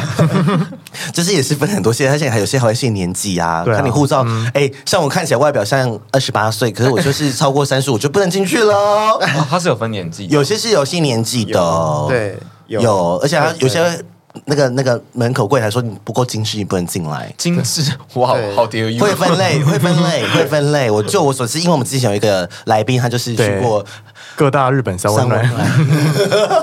[1.13, 4.51] 就是也是分很多些，而且还有些还会限年纪啊，看、啊、你护照，哎、嗯。
[4.53, 8.73] 欸，像我看起来外表像二十八岁，可是我就是超过三十五就不能进去了。
[8.73, 9.19] 哦，
[9.49, 12.37] 他是有分年纪，有些是有限年纪的，对，
[12.67, 14.03] 有，有，而且他有些
[14.45, 17.33] 那个那个门口柜台说你不够精致，你不能进来。
[17.37, 17.81] 精致，
[18.15, 20.91] 哇，好低级，会分类，会分类，会分类。
[20.91, 23.85] 我就我所知，因为我们之前有一个来宾，他就是去过。
[24.36, 25.41] 各大日本三温暖，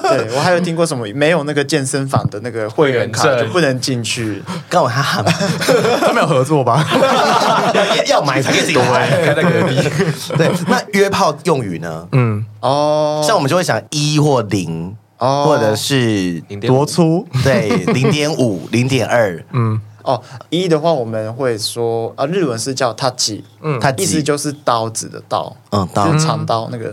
[0.03, 5.25] 对，我还有听过什么没有那个健身房的那个会员卡就不能进去，刚好他喊，
[6.05, 6.85] 他没有合作吧？
[8.07, 9.77] 要买才可以进在隔壁。
[10.37, 12.07] 对，那约炮用语呢？
[12.13, 17.27] 嗯，哦，像我们就会想一或零，或者是多粗？
[17.43, 19.81] 对，零点五、零点二，嗯。
[20.04, 26.92] 哦，一的话我们会说啊，日文是叫タチ，嗯，它意思就是刀子的刀，嗯，刀长刀那个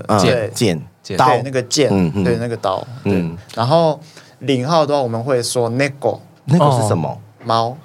[0.54, 1.88] 剑剑刀那个剑，
[2.24, 3.36] 对那个刀，嗯。
[3.54, 4.00] 然后
[4.40, 6.18] 零号的话我们会说ネコ，
[6.48, 7.18] ネコ是什么？
[7.44, 7.76] 猫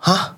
[0.00, 0.36] 啊？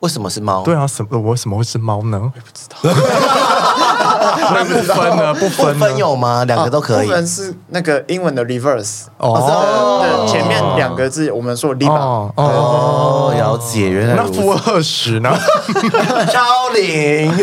[0.00, 0.62] 为什么是猫？
[0.62, 1.08] 对啊，什么？
[1.18, 2.20] 我为什么会是猫呢？
[2.20, 2.76] 我也不知道。
[4.53, 5.33] 那不分呢？
[5.39, 6.45] 不分，不分有吗？
[6.45, 7.07] 两个都可以。
[7.07, 15.29] 不分是那个英文的 reverse 哦，前面两个字我们说 liba 哦，了解，原来那负二十呢？
[16.31, 17.33] 超零，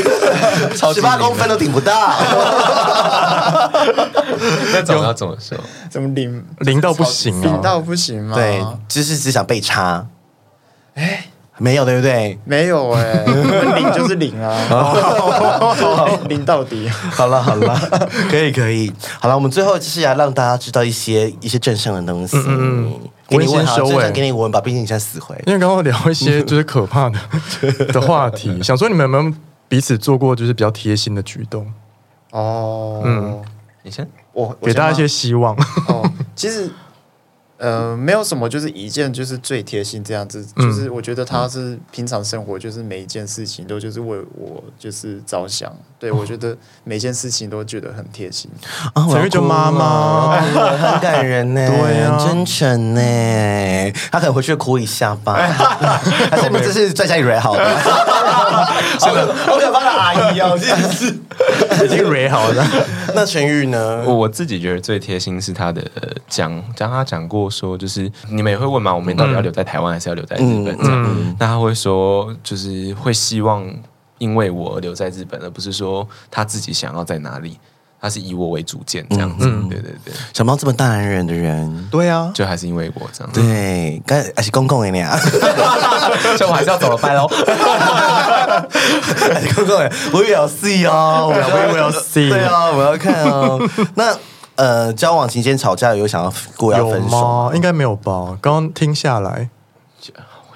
[0.95, 1.93] 十八公分都顶不到。
[4.73, 5.59] 那怎么要怎么说？
[5.91, 7.43] 怎么零零到不行啊？
[7.43, 8.35] 零到不行吗？
[8.35, 10.07] 对，就是只想被插。
[10.95, 11.25] 哎。
[11.59, 12.39] 没有对不对？
[12.45, 13.25] 没有哎，
[13.77, 14.57] 零就是零啊，
[16.29, 16.89] 零到底。
[16.89, 17.77] 好了好了，
[18.31, 18.93] 可以可以。
[19.21, 22.37] 好了，我们最后就是要让大家知道一些一些正向的东西。
[22.47, 22.93] 嗯，
[23.29, 25.35] 给你问好，正向给你问吧，毕竟你现在死回。
[25.47, 27.19] 因为刚刚聊一些就是可怕的
[27.93, 29.35] 的话题，想说你们有没有
[29.69, 31.67] 彼此做过就是比较贴心的举动？
[32.31, 33.43] 哦，嗯，
[33.83, 35.55] 你先，我给大家一些希望。
[35.89, 36.71] 哦，其实。
[37.59, 48.49] 呃，没有什么，就是一件就是最贴心这样子，嗯、就是我觉得他是平常生活，就是每一件事情都就是为我就是着想，对我觉得每件事情都觉得很贴心。
[48.95, 55.35] 啊，我要就妈妈， 很感人呢，对啊，真诚呢，他可能回去哭一下吧，
[56.31, 57.65] 还是你这是在家里 re 好 的？
[59.01, 61.07] 真的，好可怕的阿姨哦，真的是
[61.85, 62.65] 已经 re 好了。
[63.17, 64.05] 那陈玉呢？
[64.07, 65.83] 我自己觉得最贴心是他的
[66.29, 67.48] 讲，讲他讲过。
[67.51, 70.77] 说就是你们也会问嘛，我们到底要留在台湾还是要留在日本？
[71.39, 73.65] 那他会说，就是会希望
[74.19, 77.59] 因为我留在日本，而不是说他自己想要在哪里，
[78.01, 79.47] 他是以我为主见这样子。
[79.49, 83.33] 嗯、对对对，小猫这么大男人的人，对啊，就还是因为我这样。
[83.33, 85.17] 对，刚还是公公的呀，
[86.37, 87.29] 所以我还是要走了，拜喽。
[89.55, 93.61] 公公的，我也要 see 哦，我也要 see，对啊，我要看哦，
[93.95, 94.17] 那。
[94.59, 97.51] 呃，交往期间吵架有想要过要分手吗？
[97.55, 98.37] 应该没有吧？
[98.43, 99.49] 刚刚听下来。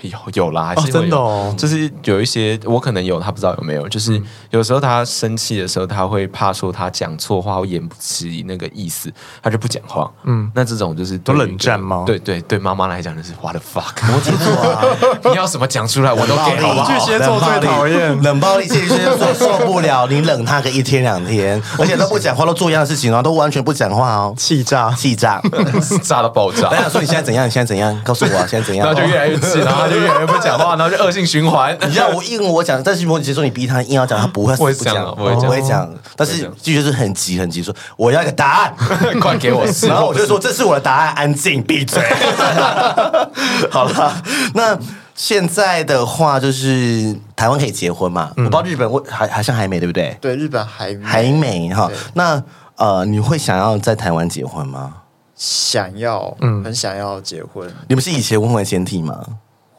[0.08, 3.88] 有有啦，还是、哦、真的哦，就是有一些我可能有，他不知道有没有。
[3.88, 10.10] 就是有时候他生气的时候，他会怕说他讲错话或言不及那个意思，他就不讲话。
[10.24, 12.04] 嗯，那这种就是都冷战吗？
[12.06, 14.84] 对对对，妈妈来讲就是 what the fuck，摩羯座啊，
[15.24, 16.90] 你要什么讲出来，我都给好不好？
[16.90, 25.40] 巨蟹座最讨厌冷暴力，巨蟹座受不了你冷他个一天两天， 而且都不讲话，都做一样的事情，然后都完全不讲话哦，气炸气炸，
[26.02, 26.68] 炸到爆炸。
[26.70, 27.46] 我想说你现在怎样？
[27.46, 27.98] 你现在怎样？
[28.04, 28.86] 告诉我啊，现在怎样？
[28.88, 31.76] 然后就越来越气，然后就越来越不讲话，然后就恶性循环。
[31.82, 35.88] 你知道我硬我讲，但是摩羯座你逼他硬要讲，他不会不讲，不会讲。
[36.16, 38.74] 但是巨蟹是很急很急，说我要一个答案，
[39.20, 39.64] 快给我。
[39.88, 42.02] 然后我就说这是我的答案，安静闭嘴。
[43.70, 44.22] 好了，
[44.54, 44.78] 那
[45.14, 48.30] 现在的话就是台湾可以结婚嘛？
[48.36, 50.16] 我不知道日本我还好像还没，对不对？
[50.20, 51.90] 对，日本还没还没哈。
[52.14, 52.42] 那
[52.76, 54.94] 呃，你会想要在台湾结婚吗？
[55.36, 57.68] 想要，嗯，很想要结婚。
[57.88, 59.18] 你们是以结婚为前提吗？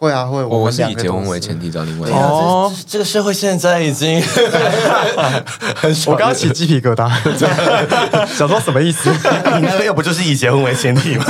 [0.03, 2.21] 会啊会，我是以结婚为前提找另外一半。
[2.21, 4.21] 哦，这个社会现在已经
[5.79, 6.13] 很爽。
[6.13, 7.09] 我刚刚起鸡皮疙瘩，
[8.35, 9.09] 想说什么意思？
[9.61, 11.23] 你那个又不就是以结婚为前提吗？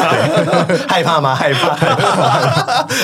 [0.89, 1.36] 害怕吗？
[1.36, 1.76] 害怕，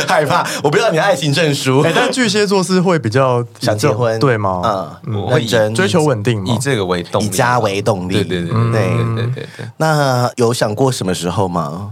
[0.08, 0.44] 害怕。
[0.64, 1.82] 我不知道你的爱情证书。
[1.82, 4.98] 哎，但巨蟹座是会比较想结婚，对吗？
[5.06, 8.14] 嗯，认真追求稳定，以这个为动力，以家为动力。
[8.16, 9.66] 对对对对对对对。
[9.78, 11.92] 那有想过什么时候吗？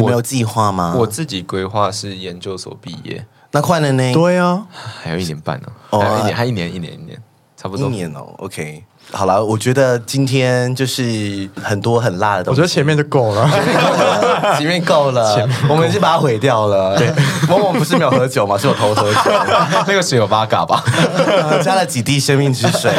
[0.00, 0.94] 你没有计划吗？
[0.96, 4.12] 我自己规划是研究所毕业，那快了呢？
[4.12, 7.22] 对啊，还有一年半呢，还有一年，还一年，一年，一年，
[7.56, 8.34] 差不多一年哦。
[8.38, 12.60] OK，好了，我觉得今天就是很多很辣的东西。
[12.60, 13.48] 我觉得前面就够了，
[14.58, 16.96] 前面够了，够了我们已经把它毁掉了。
[16.96, 17.10] 对，
[17.48, 18.56] 某某不是没有喝酒吗？
[18.58, 19.20] 是我偷喝酒，
[19.86, 20.84] 那个水有八嘎吧？
[21.64, 22.92] 加了几滴生命之水。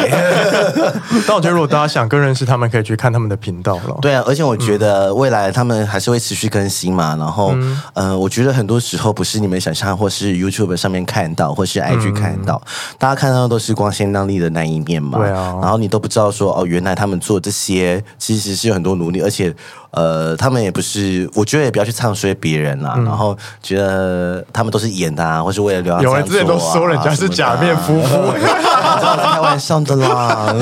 [1.26, 3.96] 但我觉得，如果大家想更认识他们，可以去看他们的频道了。
[4.00, 7.14] 对啊，而且我觉得未来他们还是会持续更新嘛。
[7.18, 15.18] 然后，嗯、呃，我觉得很多时候不是你们想象，或是 YouTube 上面看到，或是 IG 看到，嗯、大家看到的都是光鲜亮丽的那一面嘛。
[15.18, 19.54] 对啊，然后你都不知道说哦，原来他们做这些其实是有很多努力，而且
[19.90, 22.94] 呃，他们也不是，我觉得也不要去唱衰别人啦。
[22.96, 26.02] 嗯、然后觉得他们都是演的啊，或是为了流量、啊。
[26.02, 30.54] 有人之前都说人家是假面夫妇，开玩笑的啦。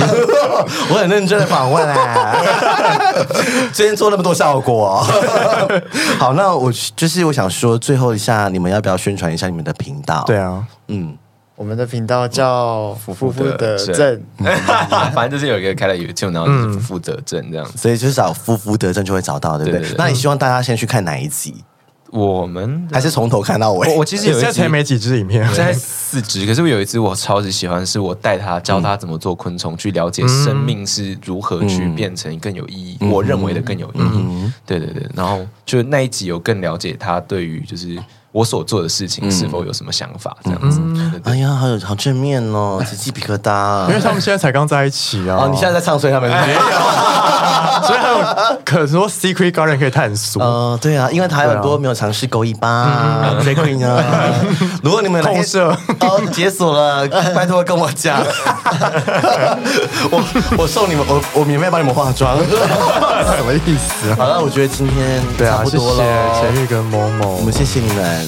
[0.91, 3.15] 我很认真的访问哎，
[3.73, 5.07] 今天做那么多效果。
[6.19, 10.25] 好，那我就是我想说，最后一下，你们要不要宣传一下你们的频道？
[10.27, 11.17] 对啊，嗯。
[11.59, 14.23] 我们的频道叫“夫妇得正”，
[15.13, 19.95] 反正就是有一个开了 YouTube，然后就是“夫妇得正”这样子，所以就是找“夫妇得正”就会找到，对不对？
[19.99, 21.65] 那你希望大家先去看哪一集？
[22.13, 23.97] 我们还是从头看到尾？
[23.97, 26.47] 我其实有一集才没几支影片，现在四支。
[26.47, 32.97] 可是我有一支我超级喜欢，是我带他教他怎么做昆虫，去了解生命是如何去变成更有意义。
[33.11, 34.53] 我认为的更有意义。
[34.65, 37.99] 对对对，然后就那一集有更了解他对于就是。
[38.39, 40.37] 我所做的事情是否有什么想法？
[40.45, 40.81] 这样子，
[41.25, 43.89] 哎呀，好有好正面哦， 起鸡皮疙瘩。
[43.89, 45.39] 因为他们现在才刚在一起啊！
[45.43, 46.31] 哦，你现在在唱衰他们？
[46.31, 46.61] 没有，
[47.85, 48.19] 所以还有
[48.65, 50.41] 可说 Secret Garden 可以探索。
[50.41, 54.01] 呃，对啊，因为他有很多没有尝试勾一吧，Secret 呢？
[54.85, 58.23] 如果你们空设哦解锁了，拜托跟我讲，
[60.13, 60.23] 我
[60.59, 64.15] 我送你们，我我免费帮你们化妆，什么意思？
[64.15, 65.21] 好了，我觉得今天
[65.51, 66.35] 差不多了。
[66.35, 68.28] 谢谢钱玉跟某某，我们谢谢你们。